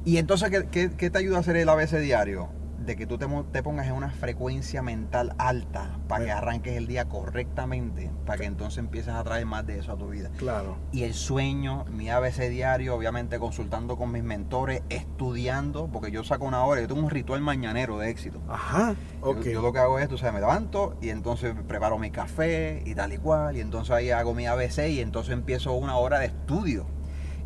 Y 0.05 0.19
entonces, 0.19 0.51
¿qué, 0.71 0.91
¿qué, 0.97 1.11
te 1.11 1.19
ayuda 1.19 1.39
a 1.39 1.41
hacer 1.41 1.57
el 1.57 1.69
ABC 1.69 1.99
diario? 1.99 2.49
De 2.87 2.95
que 2.95 3.07
tú 3.07 3.19
te, 3.19 3.27
te, 3.53 3.63
pongas 3.63 3.89
en 3.89 3.95
una 3.95 4.11
frecuencia 4.11 4.81
mental 4.81 5.35
alta 5.39 5.99
para 6.09 6.25
que 6.25 6.31
arranques 6.31 6.77
el 6.77 6.87
día 6.87 7.07
correctamente, 7.07 8.11
para 8.25 8.39
que 8.39 8.45
entonces 8.45 8.79
empieces 8.79 9.13
a 9.13 9.25
traer 9.25 9.45
más 9.45 9.67
de 9.67 9.81
eso 9.81 9.93
a 9.93 9.97
tu 9.97 10.09
vida. 10.09 10.31
Claro. 10.39 10.77
Y 10.93 11.03
el 11.03 11.13
sueño, 11.13 11.85
mi 11.87 12.09
ABC 12.09 12.49
diario, 12.49 12.95
obviamente 12.95 13.41
consultando 13.41 13.97
con 13.97 14.13
mis 14.13 14.23
mentores, 14.23 14.83
estudiando, 14.89 15.89
porque 15.89 16.13
yo 16.13 16.23
saco 16.23 16.45
una 16.45 16.65
hora, 16.65 16.81
yo 16.81 16.87
tengo 16.87 17.01
un 17.01 17.11
ritual 17.11 17.41
mañanero 17.41 17.99
de 17.99 18.09
éxito. 18.09 18.41
Ajá, 18.49 18.95
ok. 19.21 19.43
Yo, 19.43 19.63
lo 19.63 19.73
que 19.73 19.81
hago 19.81 19.99
es, 19.99 20.09
tú 20.09 20.17
sabes, 20.17 20.35
me 20.35 20.41
levanto 20.41 20.97
y 21.03 21.09
entonces 21.09 21.55
preparo 21.67 21.99
mi 21.99 22.13
café 22.13 22.83
y 22.87 22.95
tal 22.95 23.13
y 23.13 23.19
cual, 23.19 23.57
y 23.57 23.61
entonces 23.61 23.91
ahí 23.91 24.11
hago 24.11 24.33
mi 24.33 24.47
ABC 24.47 24.89
y 24.89 25.01
entonces 25.01 25.33
empiezo 25.33 25.73
una 25.73 25.97
hora 25.97 26.21
de 26.21 26.27
estudio. 26.27 26.87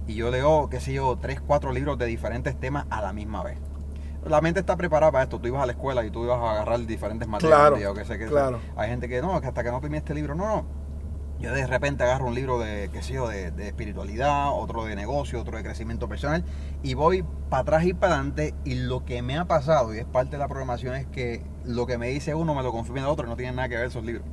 Y 0.07 0.15
yo 0.15 0.31
leo, 0.31 0.69
qué 0.69 0.81
sé 0.81 0.93
yo, 0.93 1.19
tres, 1.21 1.41
cuatro 1.41 1.73
libros 1.73 1.97
de 1.97 2.07
diferentes 2.07 2.59
temas 2.59 2.85
a 2.91 3.01
la 3.01 3.13
misma 3.13 3.43
vez 3.43 3.70
la 4.27 4.41
mente 4.41 4.61
está 4.61 4.77
preparada 4.77 5.13
para 5.13 5.25
esto. 5.25 5.39
Tú 5.39 5.49
ibas 5.49 5.63
a 5.63 5.67
la 5.67 5.73
escuela 5.73 6.05
y 6.05 6.11
tú 6.11 6.25
ibas 6.25 6.39
a 6.39 6.53
agarrar 6.53 6.81
diferentes 6.87 7.29
materiales. 7.29 7.81
Claro, 7.81 7.95
que 7.95 8.05
sé, 8.05 8.19
que 8.19 8.27
claro. 8.27 8.61
Hay 8.77 8.91
gente 8.91 9.09
que 9.09 9.21
no, 9.21 9.41
que 9.41 9.47
hasta 9.47 9.63
que 9.63 9.71
no 9.71 9.81
termine 9.81 9.99
este 9.99 10.15
libro, 10.15 10.35
no, 10.35 10.47
no. 10.47 10.81
Yo 11.41 11.55
de 11.55 11.67
repente 11.67 12.03
agarro 12.03 12.27
un 12.27 12.35
libro 12.35 12.59
de, 12.59 12.91
qué 12.93 13.03
sé 13.03 13.15
yo, 13.15 13.27
de, 13.27 13.49
espiritualidad, 13.67 14.53
otro 14.53 14.85
de 14.85 14.95
negocio, 14.95 15.41
otro 15.41 15.57
de 15.57 15.63
crecimiento 15.63 16.07
personal, 16.07 16.45
y 16.83 16.93
voy 16.93 17.25
para 17.49 17.63
atrás 17.63 17.85
y 17.87 17.95
para 17.95 18.17
adelante. 18.17 18.55
Y 18.65 18.75
lo 18.75 19.07
que 19.07 19.23
me 19.23 19.39
ha 19.39 19.47
pasado, 19.47 19.95
y 19.95 19.99
es 19.99 20.05
parte 20.05 20.33
de 20.33 20.39
la 20.39 20.49
programación, 20.49 20.95
es 20.97 21.07
que 21.07 21.43
lo 21.65 21.87
que 21.87 21.97
me 21.97 22.09
dice 22.09 22.35
uno 22.35 22.55
me 22.55 22.63
lo 22.63 22.73
confirma 22.73 23.01
el 23.01 23.07
otro, 23.07 23.27
no 23.27 23.37
tiene 23.37 23.53
nada 23.53 23.71
que 23.71 23.77
ver 23.77 23.87
esos 23.87 24.05
libros. 24.05 24.25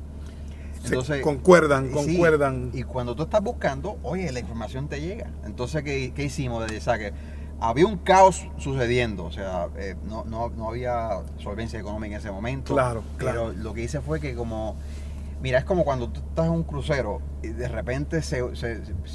Entonces, 0.84 1.22
concuerdan, 1.22 1.90
concuerdan. 1.90 2.70
y 2.72 2.82
cuando 2.84 3.16
tú 3.16 3.24
estás 3.24 3.42
buscando, 3.42 3.98
oye, 4.02 4.30
la 4.30 4.40
información 4.40 4.88
te 4.88 5.00
llega. 5.00 5.30
Entonces, 5.44 5.82
¿qué, 5.82 6.12
qué 6.14 6.24
hicimos? 6.24 6.66
Desde, 6.66 6.80
saque 6.80 7.12
había 7.60 7.86
un 7.86 7.98
caos 7.98 8.46
sucediendo, 8.56 9.24
o 9.24 9.32
sea, 9.32 9.68
eh, 9.76 9.96
no, 10.04 10.24
no, 10.24 10.48
no, 10.50 10.68
había 10.68 11.22
solvencia 11.38 11.78
económica 11.78 12.14
en 12.14 12.20
ese 12.20 12.30
momento. 12.30 12.74
Claro, 12.74 13.02
claro. 13.16 13.52
Pero 13.52 13.62
lo 13.62 13.74
que 13.74 13.82
hice 13.82 14.00
fue 14.00 14.20
que 14.20 14.34
como, 14.34 14.76
mira, 15.42 15.58
es 15.58 15.64
como 15.64 15.84
cuando 15.84 16.08
tú 16.08 16.20
estás 16.20 16.46
en 16.46 16.52
un 16.52 16.62
crucero 16.62 17.20
y 17.42 17.48
de 17.48 17.68
repente 17.68 18.22
se, 18.22 18.42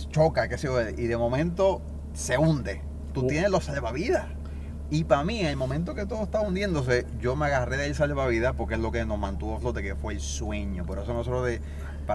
choca, 0.10 0.48
qué 0.50 0.58
sé 0.58 0.68
yo, 0.68 0.82
y 0.82 1.08
de 1.08 1.18
momento 1.18 1.82
se 2.14 2.38
hunde. 2.38 2.82
Tú 3.14 3.28
tienes 3.28 3.50
los 3.50 3.66
salvavidas. 3.66 4.26
Y 4.90 5.06
para 5.06 5.24
mí, 5.24 5.40
en 5.40 5.48
el 5.48 5.56
momento 5.56 5.96
que 5.96 6.06
todo 6.06 6.24
estaba 6.24 6.48
hundiéndose, 6.48 7.08
yo 7.20 7.36
me 7.36 7.46
agarré 7.46 7.78
de 7.78 7.84
ahí 7.84 7.94
salvavidas 7.94 8.54
porque 8.56 8.76
es 8.76 8.80
lo 8.80 8.92
que 8.92 9.06
nos 9.06 9.18
mantuvo 9.18 9.58
flote, 9.60 9.82
que 9.82 9.96
fue 9.96 10.14
el 10.14 10.20
sueño. 10.20 10.86
Por 10.86 11.00
eso 11.00 11.14
nosotros 11.14 11.48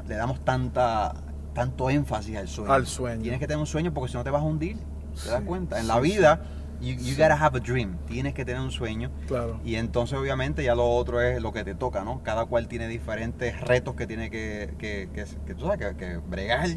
le 0.07 0.14
damos 0.14 0.45
tanta, 0.45 1.14
tanto 1.55 1.91
énfasis 1.91 2.37
al 2.37 2.49
sueño. 2.49 2.73
Al 2.73 2.87
sueño. 2.87 3.23
Tienes 3.23 3.41
que 3.41 3.47
tener 3.47 3.59
un 3.59 3.67
sueño 3.67 3.93
porque 3.93 4.11
si 4.11 4.17
no 4.17 4.25
te 4.25 4.31
vas 4.31 4.43
a 4.43 4.45
hundir. 4.45 4.77
¿Te 5.22 5.31
das 5.31 5.42
cuenta? 5.42 5.78
En 5.78 5.88
la 5.88 6.00
vida, 6.00 6.42
you, 6.81 6.94
you 6.94 7.16
gotta 7.16 7.35
have 7.35 7.57
a 7.57 7.61
dream. 7.61 7.98
Tienes 8.07 8.35
que 8.35 8.44
tener 8.44 8.61
un 8.61 8.70
sueño. 8.70 9.11
Claro. 9.26 9.61
Y 9.64 9.76
entonces, 9.76 10.18
obviamente, 10.18 10.64
ya 10.64 10.74
lo 10.74 10.88
otro 10.88 11.20
es 11.20 11.40
lo 11.40 11.52
que 11.52 11.64
te 11.64 11.74
toca, 11.74 12.04
¿no? 12.04 12.22
Cada 12.22 12.46
cual 12.46 12.68
tiene 12.68 12.88
diferentes 12.88 13.61
retos 13.61 13.94
que 13.94 14.07
tiene 14.07 14.31
que, 14.31 14.74
que, 14.78 15.09
que, 15.12 15.54
tú 15.54 15.66
sabes, 15.66 15.94
que, 15.96 16.16
bregar. 16.18 16.68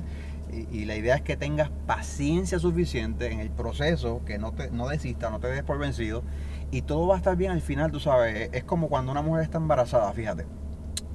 Y, 0.72 0.84
la 0.84 0.98
idea 0.98 1.16
es 1.16 1.22
que 1.22 1.38
tengas 1.38 1.70
paciencia 1.88 2.60
suficiente 2.60 3.32
en 3.32 3.40
el 3.40 3.52
proceso, 3.52 4.22
que 4.26 4.38
no, 4.38 4.52
te, 4.52 4.70
no 4.70 4.90
desistas, 4.90 5.32
no 5.32 5.40
te 5.40 5.48
des 5.48 5.64
por 5.64 5.78
vencido. 5.78 6.24
Y 6.72 6.82
todo 6.82 7.08
va 7.08 7.16
a 7.16 7.18
estar 7.18 7.38
bien 7.38 7.52
al 7.52 7.62
final, 7.62 7.92
tú 7.92 8.00
sabes. 8.00 8.50
Es 8.52 8.64
como 8.66 8.90
cuando 8.90 9.12
una 9.12 9.22
mujer 9.22 9.44
está 9.44 9.58
embarazada, 9.60 10.12
fíjate. 10.12 10.46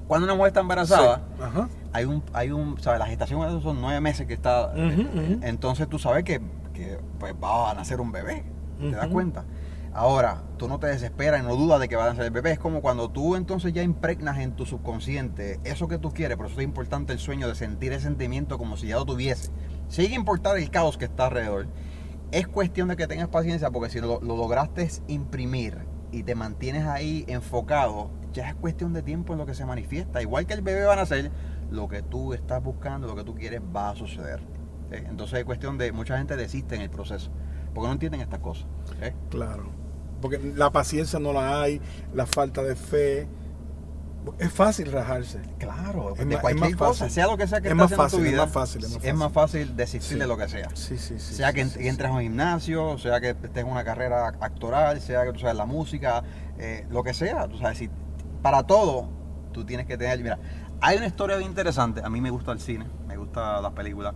Cuando 0.06 0.24
una 0.24 0.34
mujer 0.34 0.48
está 0.48 0.60
embarazada, 0.60 1.22
hay 1.92 2.04
un, 2.04 2.22
hay 2.32 2.52
un, 2.52 2.80
¿sabes? 2.80 3.00
La 3.00 3.06
gestación 3.06 3.60
son 3.60 3.80
nueve 3.80 4.00
meses 4.00 4.26
que 4.26 4.34
está. 4.34 4.72
Entonces 5.42 5.88
tú 5.88 5.98
sabes 5.98 6.22
que 6.24 6.40
que 6.76 6.98
pues 7.18 7.34
va 7.42 7.70
a 7.70 7.74
nacer 7.74 8.00
un 8.00 8.12
bebé. 8.12 8.44
¿Te 8.78 8.90
das 8.90 9.08
cuenta? 9.08 9.44
Ahora, 9.94 10.42
tú 10.58 10.68
no 10.68 10.78
te 10.78 10.88
desesperas 10.88 11.42
y 11.42 11.46
no 11.46 11.56
dudas 11.56 11.80
de 11.80 11.88
que 11.88 11.96
va 11.96 12.04
a 12.04 12.08
nacer 12.10 12.26
el 12.26 12.30
bebé. 12.30 12.52
Es 12.52 12.58
como 12.58 12.82
cuando 12.82 13.08
tú 13.08 13.34
entonces 13.34 13.72
ya 13.72 13.82
impregnas 13.82 14.38
en 14.38 14.52
tu 14.52 14.66
subconsciente 14.66 15.58
eso 15.64 15.88
que 15.88 15.96
tú 15.96 16.12
quieres, 16.12 16.36
por 16.36 16.46
eso 16.46 16.60
es 16.60 16.64
importante 16.64 17.14
el 17.14 17.18
sueño 17.18 17.48
de 17.48 17.54
sentir 17.54 17.94
ese 17.94 18.04
sentimiento 18.04 18.58
como 18.58 18.76
si 18.76 18.88
ya 18.88 18.96
lo 18.96 19.06
tuviese. 19.06 19.50
Sigue 19.88 20.14
importar 20.14 20.58
el 20.58 20.70
caos 20.70 20.98
que 20.98 21.06
está 21.06 21.26
alrededor. 21.26 21.68
Es 22.30 22.46
cuestión 22.46 22.88
de 22.88 22.96
que 22.96 23.06
tengas 23.06 23.28
paciencia 23.28 23.70
porque 23.70 23.88
si 23.88 24.00
lo, 24.00 24.20
lo 24.20 24.36
lograste 24.36 24.86
imprimir 25.08 25.78
y 26.12 26.24
te 26.24 26.34
mantienes 26.34 26.84
ahí 26.84 27.24
enfocado, 27.28 28.10
ya 28.34 28.50
es 28.50 28.54
cuestión 28.54 28.92
de 28.92 29.02
tiempo 29.02 29.32
en 29.32 29.38
lo 29.38 29.46
que 29.46 29.54
se 29.54 29.64
manifiesta. 29.64 30.20
Igual 30.20 30.46
que 30.46 30.52
el 30.52 30.60
bebé 30.60 30.84
va 30.84 30.92
a 30.92 30.96
nacer, 30.96 31.30
lo 31.70 31.88
que 31.88 32.02
tú 32.02 32.34
estás 32.34 32.62
buscando, 32.62 33.06
lo 33.06 33.16
que 33.16 33.24
tú 33.24 33.34
quieres 33.34 33.62
va 33.74 33.90
a 33.90 33.96
suceder. 33.96 34.40
¿Eh? 34.90 35.05
Entonces 35.09 35.38
es 35.38 35.44
cuestión 35.44 35.79
de, 35.79 35.92
mucha 35.92 36.18
gente 36.18 36.37
desiste 36.37 36.75
en 36.75 36.83
el 36.83 36.90
proceso, 36.90 37.31
porque 37.75 37.87
no 37.87 37.92
entienden 37.92 38.20
estas 38.20 38.40
cosas. 38.40 38.66
¿eh? 39.01 39.14
Claro, 39.31 39.70
porque 40.20 40.38
la 40.55 40.70
paciencia 40.70 41.18
no 41.18 41.33
la 41.33 41.62
hay, 41.62 41.81
la 42.14 42.27
falta 42.27 42.62
de 42.62 42.77
fe. 42.77 43.29
Es 44.40 44.53
fácil 44.53 44.90
rajarse. 44.90 45.40
Claro, 45.57 46.14
de 46.14 46.38
cualquier 46.38 46.77
cosa, 46.77 47.09
sea 47.09 47.29
lo 47.29 47.37
que 47.37 47.46
sea 47.46 47.61
que 47.61 47.68
es 47.68 47.75
más 47.77 47.94
fácil, 47.94 48.18
tu 48.18 48.25
vida, 48.25 48.33
es 48.33 48.38
más 48.38 48.51
fácil, 48.51 48.85
es 49.01 49.14
más 49.14 49.33
fácil, 49.33 49.77
desistir 49.77 50.18
de 50.18 50.27
lo 50.27 50.37
que 50.37 50.49
sea. 50.49 50.68
Sí, 50.75 50.99
sí, 50.99 51.20
sí, 51.20 51.35
sea 51.35 51.53
que, 51.53 51.61
entres 51.61 52.11
a 52.11 52.12
un 52.12 52.22
gimnasio, 52.22 52.99
sea 52.99 53.20
que 53.20 53.31
estés 53.31 53.57
en 53.57 53.68
una 53.68 53.85
carrera 53.85 54.27
actoral, 54.40 55.01
sea 55.01 55.25
que 55.25 55.33
tú 55.33 55.38
sabes 55.38 55.55
la 55.55 55.66
música, 55.66 56.25
eh, 56.59 56.87
lo 56.90 57.05
que 57.05 57.14
sea. 57.14 57.46
Tú 57.46 57.59
sabes, 57.59 57.79
si, 57.79 57.88
para 58.42 58.64
todo, 58.64 59.09
tú 59.53 59.64
tienes 59.64 59.87
que 59.87 59.96
tener. 59.96 60.18
Mira, 60.18 60.40
hay 60.81 60.96
una 60.96 61.07
historia 61.07 61.37
bien 61.37 61.51
interesante. 61.51 62.01
A 62.05 62.11
mí 62.11 62.20
me 62.20 62.31
gusta 62.31 62.53
el 62.53 62.61
cine, 62.61 62.87
me 63.07 63.16
gusta 63.16 63.61
las 63.61 63.72
películas. 63.72 64.14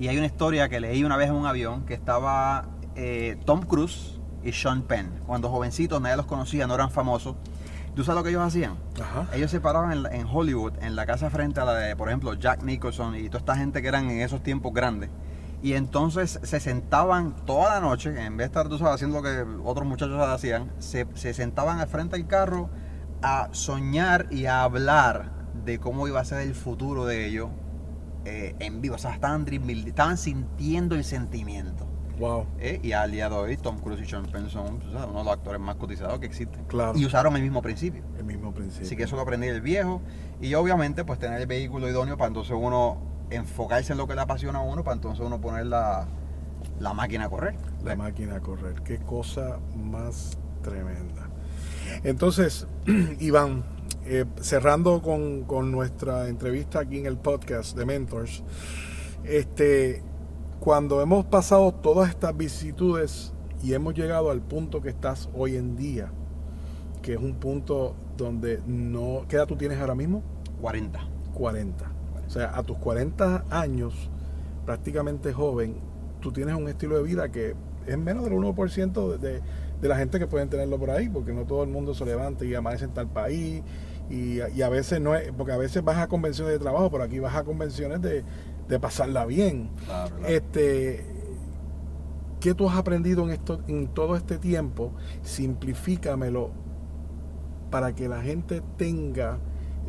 Y 0.00 0.08
hay 0.08 0.16
una 0.16 0.26
historia 0.26 0.70
que 0.70 0.80
leí 0.80 1.04
una 1.04 1.18
vez 1.18 1.28
en 1.28 1.34
un 1.34 1.44
avión 1.44 1.84
que 1.84 1.92
estaba 1.92 2.64
eh, 2.96 3.38
Tom 3.44 3.60
Cruise 3.60 4.18
y 4.42 4.50
Sean 4.50 4.80
Penn. 4.80 5.20
Cuando 5.26 5.50
jovencitos 5.50 6.00
nadie 6.00 6.16
los 6.16 6.24
conocía, 6.24 6.66
no 6.66 6.74
eran 6.74 6.90
famosos. 6.90 7.36
¿Tú 7.94 8.02
sabes 8.02 8.16
lo 8.16 8.24
que 8.24 8.30
ellos 8.30 8.42
hacían? 8.42 8.78
Ellos 9.34 9.50
se 9.50 9.60
paraban 9.60 10.06
en, 10.10 10.26
Hollywood, 10.26 10.72
en 10.80 10.96
la 10.96 11.04
casa 11.04 11.28
frente 11.28 11.60
a 11.60 11.66
la 11.66 11.74
de, 11.74 11.96
por 11.96 12.08
ejemplo, 12.08 12.32
Jack 12.32 12.62
Nicholson 12.62 13.14
y 13.14 13.26
toda 13.26 13.40
esta 13.40 13.56
gente 13.56 13.82
que 13.82 13.88
eran 13.88 14.08
en 14.08 14.22
esos 14.22 14.42
tiempos 14.42 14.72
grandes. 14.72 15.10
Y 15.62 15.74
entonces 15.74 16.40
se 16.42 16.60
sentaban 16.60 17.36
toda 17.44 17.74
la 17.74 17.80
noche, 17.80 18.08
en 18.24 18.38
vez 18.38 18.46
de 18.46 18.58
estar, 18.58 18.68
tú 18.70 18.78
sabes, 18.78 18.94
haciendo 18.94 19.20
lo 19.20 19.22
que 19.22 19.44
otros 19.62 19.86
muchachos 19.86 20.18
hacían, 20.18 20.70
se, 20.78 21.06
se 21.12 21.34
sentaban 21.34 21.78
al 21.78 21.88
frente 21.88 22.16
del 22.16 22.26
carro 22.26 22.70
a 23.20 23.50
soñar 23.52 24.28
y 24.30 24.46
a 24.46 24.62
hablar 24.62 25.30
de 25.62 25.78
cómo 25.78 26.08
iba 26.08 26.20
a 26.20 26.24
ser 26.24 26.40
el 26.40 26.54
futuro 26.54 27.04
de 27.04 27.26
ellos 27.26 27.50
eh, 28.24 28.54
en 28.58 28.80
vivo, 28.80 28.96
o 28.96 28.98
sea, 28.98 29.14
estaban, 29.14 29.46
estaban 29.48 30.18
sintiendo 30.18 30.94
el 30.94 31.04
sentimiento. 31.04 31.86
Wow. 32.18 32.46
Eh, 32.58 32.80
y 32.82 32.92
al 32.92 33.12
día 33.12 33.30
de 33.30 33.34
hoy, 33.34 33.56
Tom 33.56 33.78
Cruise 33.78 34.02
y 34.02 34.04
Sean 34.04 34.26
Penn 34.26 34.50
son 34.50 34.78
uno 34.92 35.18
de 35.18 35.24
los 35.24 35.28
actores 35.28 35.58
más 35.58 35.76
cotizados 35.76 36.20
que 36.20 36.26
existen. 36.26 36.64
Claro. 36.64 36.92
Y 36.96 37.06
usaron 37.06 37.34
el 37.34 37.42
mismo 37.42 37.62
principio. 37.62 38.02
El 38.18 38.24
mismo 38.24 38.52
principio. 38.52 38.86
Así 38.86 38.94
que 38.94 39.04
eso 39.04 39.16
lo 39.16 39.22
aprendí 39.22 39.46
del 39.46 39.62
viejo. 39.62 40.02
Y 40.40 40.52
obviamente, 40.52 41.02
pues 41.04 41.18
tener 41.18 41.40
el 41.40 41.46
vehículo 41.46 41.88
idóneo 41.88 42.18
para 42.18 42.28
entonces 42.28 42.54
uno 42.58 42.98
enfocarse 43.30 43.92
en 43.92 43.98
lo 43.98 44.06
que 44.06 44.14
le 44.14 44.20
apasiona 44.20 44.58
a 44.58 44.62
uno, 44.62 44.84
para 44.84 44.96
entonces 44.96 45.24
uno 45.24 45.40
poner 45.40 45.66
la, 45.66 46.08
la 46.78 46.92
máquina 46.92 47.24
a 47.24 47.30
correr. 47.30 47.54
La 47.82 47.96
máquina 47.96 48.36
a 48.36 48.40
correr. 48.40 48.82
Qué 48.82 48.98
cosa 48.98 49.58
más 49.74 50.36
tremenda. 50.62 51.30
Entonces, 52.04 52.66
Iván, 53.18 53.64
eh, 54.06 54.24
cerrando 54.40 55.02
con, 55.02 55.44
con 55.44 55.70
nuestra 55.70 56.28
entrevista 56.28 56.80
aquí 56.80 56.98
en 56.98 57.06
el 57.06 57.18
podcast 57.18 57.76
de 57.76 57.84
Mentors, 57.84 58.42
este, 59.24 60.02
cuando 60.58 61.00
hemos 61.02 61.24
pasado 61.26 61.72
todas 61.72 62.10
estas 62.10 62.36
vicisitudes 62.36 63.32
y 63.62 63.74
hemos 63.74 63.94
llegado 63.94 64.30
al 64.30 64.40
punto 64.40 64.80
que 64.80 64.88
estás 64.88 65.28
hoy 65.34 65.56
en 65.56 65.76
día, 65.76 66.10
que 67.02 67.14
es 67.14 67.18
un 67.18 67.34
punto 67.34 67.94
donde 68.16 68.60
no... 68.66 69.24
¿Qué 69.28 69.36
edad 69.36 69.46
tú 69.46 69.56
tienes 69.56 69.78
ahora 69.78 69.94
mismo? 69.94 70.22
40. 70.60 71.00
40. 71.34 71.92
O 72.26 72.30
sea, 72.30 72.56
a 72.56 72.62
tus 72.62 72.78
40 72.78 73.46
años, 73.50 74.10
prácticamente 74.64 75.32
joven, 75.32 75.76
tú 76.20 76.32
tienes 76.32 76.54
un 76.54 76.68
estilo 76.68 76.96
de 76.96 77.02
vida 77.02 77.30
que 77.30 77.54
es 77.86 77.98
menos 77.98 78.24
del 78.24 78.34
1% 78.34 79.18
de, 79.18 79.18
de, 79.18 79.40
de 79.80 79.88
la 79.88 79.96
gente 79.96 80.18
que 80.18 80.26
pueden 80.26 80.48
tenerlo 80.48 80.78
por 80.78 80.90
ahí, 80.90 81.08
porque 81.08 81.32
no 81.32 81.44
todo 81.44 81.62
el 81.62 81.70
mundo 81.70 81.94
se 81.94 82.04
levanta 82.04 82.44
y 82.44 82.54
amanece 82.54 82.84
en 82.84 82.92
tal 82.92 83.08
país. 83.08 83.62
Y, 84.10 84.40
y, 84.54 84.62
a 84.62 84.68
veces 84.68 85.00
no 85.00 85.14
es, 85.14 85.30
porque 85.32 85.52
a 85.52 85.56
veces 85.56 85.84
vas 85.84 85.98
a 85.98 86.08
convenciones 86.08 86.52
de 86.52 86.58
trabajo, 86.58 86.90
pero 86.90 87.04
aquí 87.04 87.20
vas 87.20 87.36
a 87.36 87.44
convenciones 87.44 88.02
de, 88.02 88.24
de 88.68 88.80
pasarla 88.80 89.24
bien. 89.24 89.70
Claro, 89.86 90.16
claro. 90.16 90.34
Este, 90.34 91.04
¿Qué 92.40 92.54
tú 92.54 92.70
has 92.70 92.76
aprendido 92.78 93.24
en, 93.24 93.30
esto, 93.30 93.60
en 93.68 93.88
todo 93.88 94.16
este 94.16 94.38
tiempo? 94.38 94.92
Simplifícamelo 95.22 96.52
para 97.70 97.94
que 97.94 98.08
la 98.08 98.22
gente 98.22 98.62
tenga 98.78 99.38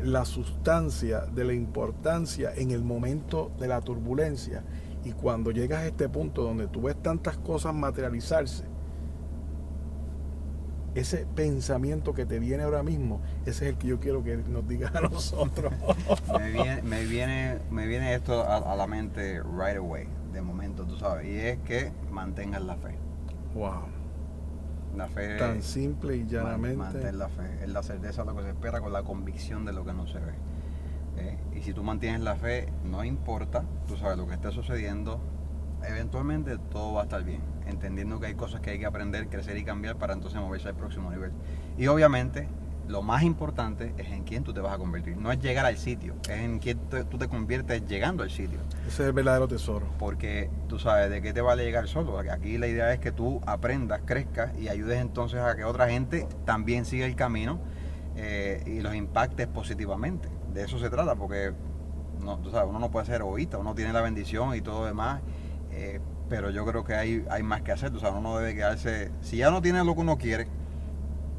la 0.02 0.26
sustancia 0.26 1.20
de 1.20 1.44
la 1.44 1.54
importancia 1.54 2.52
en 2.54 2.70
el 2.70 2.84
momento 2.84 3.50
de 3.58 3.68
la 3.68 3.80
turbulencia. 3.80 4.64
Y 5.02 5.12
cuando 5.12 5.50
llegas 5.50 5.80
a 5.80 5.86
este 5.86 6.10
punto 6.10 6.42
donde 6.42 6.68
tú 6.68 6.82
ves 6.82 6.96
tantas 7.02 7.38
cosas 7.38 7.74
materializarse, 7.74 8.64
ese 10.94 11.26
pensamiento 11.34 12.14
que 12.14 12.26
te 12.26 12.38
viene 12.38 12.64
ahora 12.64 12.82
mismo, 12.82 13.20
ese 13.46 13.66
es 13.66 13.72
el 13.72 13.78
que 13.78 13.88
yo 13.88 14.00
quiero 14.00 14.22
que 14.22 14.36
nos 14.36 14.66
digas 14.68 14.94
a 14.94 15.00
nosotros. 15.00 15.72
me, 16.38 16.50
viene, 16.50 16.82
me, 16.82 17.04
viene, 17.04 17.58
me 17.70 17.86
viene 17.86 18.14
esto 18.14 18.42
a, 18.42 18.58
a, 18.58 18.76
la 18.76 18.86
mente 18.86 19.42
right 19.42 19.76
away, 19.76 20.06
de 20.32 20.42
momento, 20.42 20.84
tú 20.84 20.96
sabes, 20.96 21.26
y 21.26 21.36
es 21.36 21.58
que 21.60 21.92
mantengas 22.10 22.62
la 22.62 22.76
fe. 22.76 22.96
Wow. 23.54 24.02
La 24.96 25.08
fe. 25.08 25.38
Tan 25.38 25.62
simple 25.62 26.16
y 26.16 26.26
llanamente. 26.26 26.76
Mantén 26.76 27.18
la 27.18 27.28
fe. 27.28 27.60
Es 27.62 27.68
la 27.70 27.82
certeza 27.82 28.22
de 28.22 28.30
lo 28.30 28.36
que 28.36 28.42
se 28.42 28.50
espera 28.50 28.80
con 28.80 28.92
la 28.92 29.02
convicción 29.02 29.64
de 29.64 29.72
lo 29.72 29.84
que 29.84 29.92
no 29.92 30.06
se 30.06 30.18
ve. 30.18 30.32
¿Eh? 31.16 31.38
Y 31.56 31.62
si 31.62 31.72
tú 31.72 31.82
mantienes 31.82 32.20
la 32.20 32.36
fe, 32.36 32.68
no 32.84 33.04
importa, 33.04 33.64
tú 33.86 33.96
sabes 33.96 34.18
lo 34.18 34.26
que 34.26 34.34
esté 34.34 34.50
sucediendo, 34.50 35.20
eventualmente 35.86 36.58
todo 36.70 36.94
va 36.94 37.02
a 37.02 37.04
estar 37.04 37.22
bien, 37.24 37.40
entendiendo 37.66 38.20
que 38.20 38.26
hay 38.26 38.34
cosas 38.34 38.60
que 38.60 38.70
hay 38.70 38.78
que 38.78 38.86
aprender, 38.86 39.28
crecer 39.28 39.56
y 39.56 39.64
cambiar 39.64 39.96
para 39.96 40.14
entonces 40.14 40.40
moverse 40.40 40.68
al 40.68 40.74
próximo 40.74 41.10
nivel. 41.10 41.32
Y 41.78 41.86
obviamente, 41.86 42.48
lo 42.88 43.02
más 43.02 43.22
importante 43.22 43.94
es 43.96 44.08
en 44.08 44.24
quién 44.24 44.44
tú 44.44 44.52
te 44.52 44.60
vas 44.60 44.74
a 44.74 44.78
convertir. 44.78 45.16
No 45.16 45.32
es 45.32 45.38
llegar 45.38 45.66
al 45.66 45.76
sitio, 45.76 46.14
es 46.24 46.40
en 46.40 46.58
quién 46.58 46.78
te, 46.90 47.04
tú 47.04 47.18
te 47.18 47.28
conviertes 47.28 47.86
llegando 47.86 48.22
al 48.22 48.30
sitio. 48.30 48.58
Ese 48.86 49.02
es 49.02 49.08
el 49.08 49.12
verdadero 49.12 49.48
tesoro. 49.48 49.86
Porque 49.98 50.50
tú 50.68 50.78
sabes 50.78 51.10
de 51.10 51.22
qué 51.22 51.32
te 51.32 51.40
vale 51.40 51.64
llegar 51.64 51.88
solo. 51.88 52.18
Aquí 52.18 52.58
la 52.58 52.66
idea 52.66 52.92
es 52.92 52.98
que 52.98 53.12
tú 53.12 53.40
aprendas, 53.46 54.02
crezcas 54.04 54.52
y 54.58 54.68
ayudes 54.68 55.00
entonces 55.00 55.40
a 55.40 55.56
que 55.56 55.64
otra 55.64 55.88
gente 55.88 56.26
también 56.44 56.84
siga 56.84 57.06
el 57.06 57.16
camino 57.16 57.60
eh, 58.16 58.62
y 58.66 58.80
los 58.80 58.94
impactes 58.94 59.46
positivamente. 59.46 60.28
De 60.52 60.64
eso 60.64 60.78
se 60.78 60.90
trata, 60.90 61.14
porque 61.14 61.52
no, 62.20 62.38
tú 62.38 62.50
sabes, 62.50 62.68
uno 62.68 62.78
no 62.78 62.90
puede 62.90 63.06
ser 63.06 63.20
egoísta, 63.20 63.58
uno 63.58 63.74
tiene 63.74 63.92
la 63.92 64.02
bendición 64.02 64.54
y 64.54 64.60
todo 64.60 64.84
demás. 64.86 65.20
Eh, 65.72 66.00
pero 66.28 66.50
yo 66.50 66.64
creo 66.64 66.84
que 66.84 66.94
hay, 66.94 67.24
hay 67.30 67.42
más 67.42 67.62
que 67.62 67.72
hacer, 67.72 67.90
tú 67.90 67.98
sabes, 67.98 68.14
uno 68.18 68.30
no 68.32 68.38
debe 68.38 68.54
quedarse, 68.54 69.10
si 69.20 69.38
ya 69.38 69.50
no 69.50 69.60
tiene 69.62 69.82
lo 69.84 69.94
que 69.94 70.00
uno 70.00 70.16
quiere, 70.18 70.46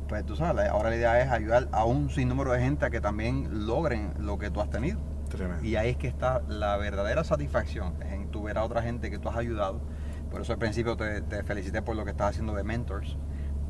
pues 0.07 0.25
tú 0.25 0.35
sabes, 0.35 0.67
ahora 0.69 0.89
la 0.89 0.95
idea 0.97 1.21
es 1.21 1.31
ayudar 1.31 1.67
a 1.71 1.85
un 1.85 2.09
sinnúmero 2.09 2.51
de 2.51 2.59
gente 2.59 2.85
a 2.85 2.89
que 2.89 3.01
también 3.01 3.65
logren 3.65 4.13
lo 4.19 4.37
que 4.37 4.49
tú 4.51 4.61
has 4.61 4.69
tenido. 4.69 4.99
Tremendo. 5.29 5.63
Y 5.65 5.75
ahí 5.77 5.91
es 5.91 5.97
que 5.97 6.07
está 6.07 6.41
la 6.47 6.77
verdadera 6.77 7.23
satisfacción, 7.23 7.93
es 8.03 8.11
en 8.13 8.27
tu 8.29 8.43
ver 8.43 8.57
a 8.57 8.63
otra 8.63 8.81
gente 8.83 9.09
que 9.09 9.17
tú 9.17 9.29
has 9.29 9.37
ayudado. 9.37 9.81
Por 10.29 10.41
eso 10.41 10.53
al 10.53 10.59
principio 10.59 10.95
te, 10.97 11.21
te 11.21 11.43
felicité 11.43 11.81
por 11.81 11.95
lo 11.95 12.03
que 12.05 12.11
estás 12.11 12.31
haciendo 12.31 12.53
de 12.53 12.63
mentors, 12.63 13.17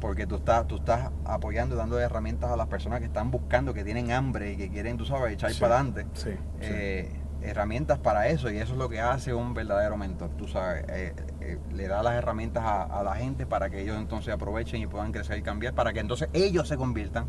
porque 0.02 0.28
tú 0.28 0.36
estás, 0.36 0.68
tú 0.68 0.78
estás 0.78 1.12
apoyando 1.24 1.76
y 1.76 1.78
dando 1.78 1.98
herramientas 2.00 2.52
a 2.52 2.58
las 2.58 2.68
personas 2.68 3.00
que 3.00 3.06
están 3.06 3.32
buscando, 3.32 3.74
que 3.74 3.84
tienen 3.86 4.12
hambre 4.12 4.52
y 4.54 4.58
que 4.58 4.70
quieren, 4.70 4.98
tú 4.98 5.06
sabes, 5.06 5.32
echar 5.34 5.52
Sí, 5.54 5.62
para 5.62 5.76
adelante. 5.80 6.06
sí, 6.14 6.32
Eh, 6.60 7.10
herramientas 7.44 8.00
para 8.00 8.28
eso 8.30 8.50
y 8.52 8.58
eso 8.58 8.74
es 8.74 8.78
lo 8.78 8.90
que 8.90 9.00
hace 9.00 9.34
un 9.34 9.54
verdadero 9.54 9.98
mentor, 9.98 10.32
tú 10.38 10.48
sabes, 10.48 10.86
eh, 10.90 11.14
eh, 11.42 11.58
le 11.74 11.88
da 11.88 12.04
las 12.04 12.16
herramientas 12.16 12.64
a, 12.64 12.84
a, 12.84 13.04
la 13.04 13.16
gente 13.16 13.46
para 13.46 13.70
que 13.70 13.82
ellos 13.82 13.98
entonces 13.98 14.34
aprovechen 14.34 14.82
y 14.82 14.88
puedan 14.88 15.12
crecer 15.12 15.38
y 15.38 15.42
cambiar, 15.42 15.74
para 15.74 15.94
que 15.94 16.00
entonces 16.00 16.30
ellos 16.34 16.68
se 16.68 16.78
conviertan 16.78 17.28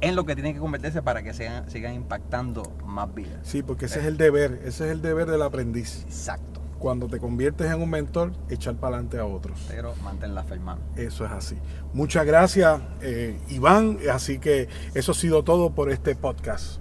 en 0.00 0.16
lo 0.16 0.24
que 0.24 0.34
tienen 0.34 0.54
que 0.54 0.60
convertirse 0.60 1.02
para 1.02 1.22
que 1.22 1.32
sean, 1.32 1.68
sigan 1.70 1.94
impactando 1.94 2.62
más 2.84 3.12
vidas. 3.14 3.40
Sí, 3.42 3.62
porque 3.62 3.86
ese 3.86 4.00
es 4.00 4.06
el 4.06 4.16
deber, 4.16 4.60
ese 4.64 4.86
es 4.86 4.92
el 4.92 5.02
deber 5.02 5.30
del 5.30 5.42
aprendiz. 5.42 6.02
Exacto. 6.04 6.60
Cuando 6.78 7.08
te 7.08 7.18
conviertes 7.18 7.70
en 7.70 7.80
un 7.80 7.88
mentor, 7.88 8.32
echar 8.50 8.74
para 8.74 8.96
adelante 8.96 9.18
a 9.18 9.24
otros. 9.24 9.58
Pero 9.68 9.94
mantén 10.02 10.34
la 10.34 10.44
fe, 10.44 10.54
hermano. 10.54 10.82
Eso 10.96 11.24
es 11.24 11.32
así. 11.32 11.56
Muchas 11.94 12.26
gracias, 12.26 12.78
eh, 13.00 13.40
Iván. 13.48 13.98
Así 14.12 14.38
que 14.38 14.68
eso 14.92 15.12
ha 15.12 15.14
sido 15.14 15.42
todo 15.44 15.70
por 15.70 15.90
este 15.90 16.14
podcast. 16.14 16.80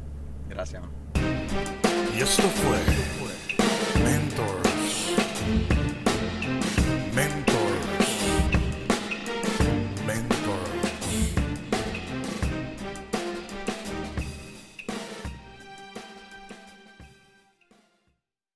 Gracias. 0.49 0.81
Man. 0.81 1.02
Y 2.15 2.21
esto 2.21 2.43
fue 2.43 3.22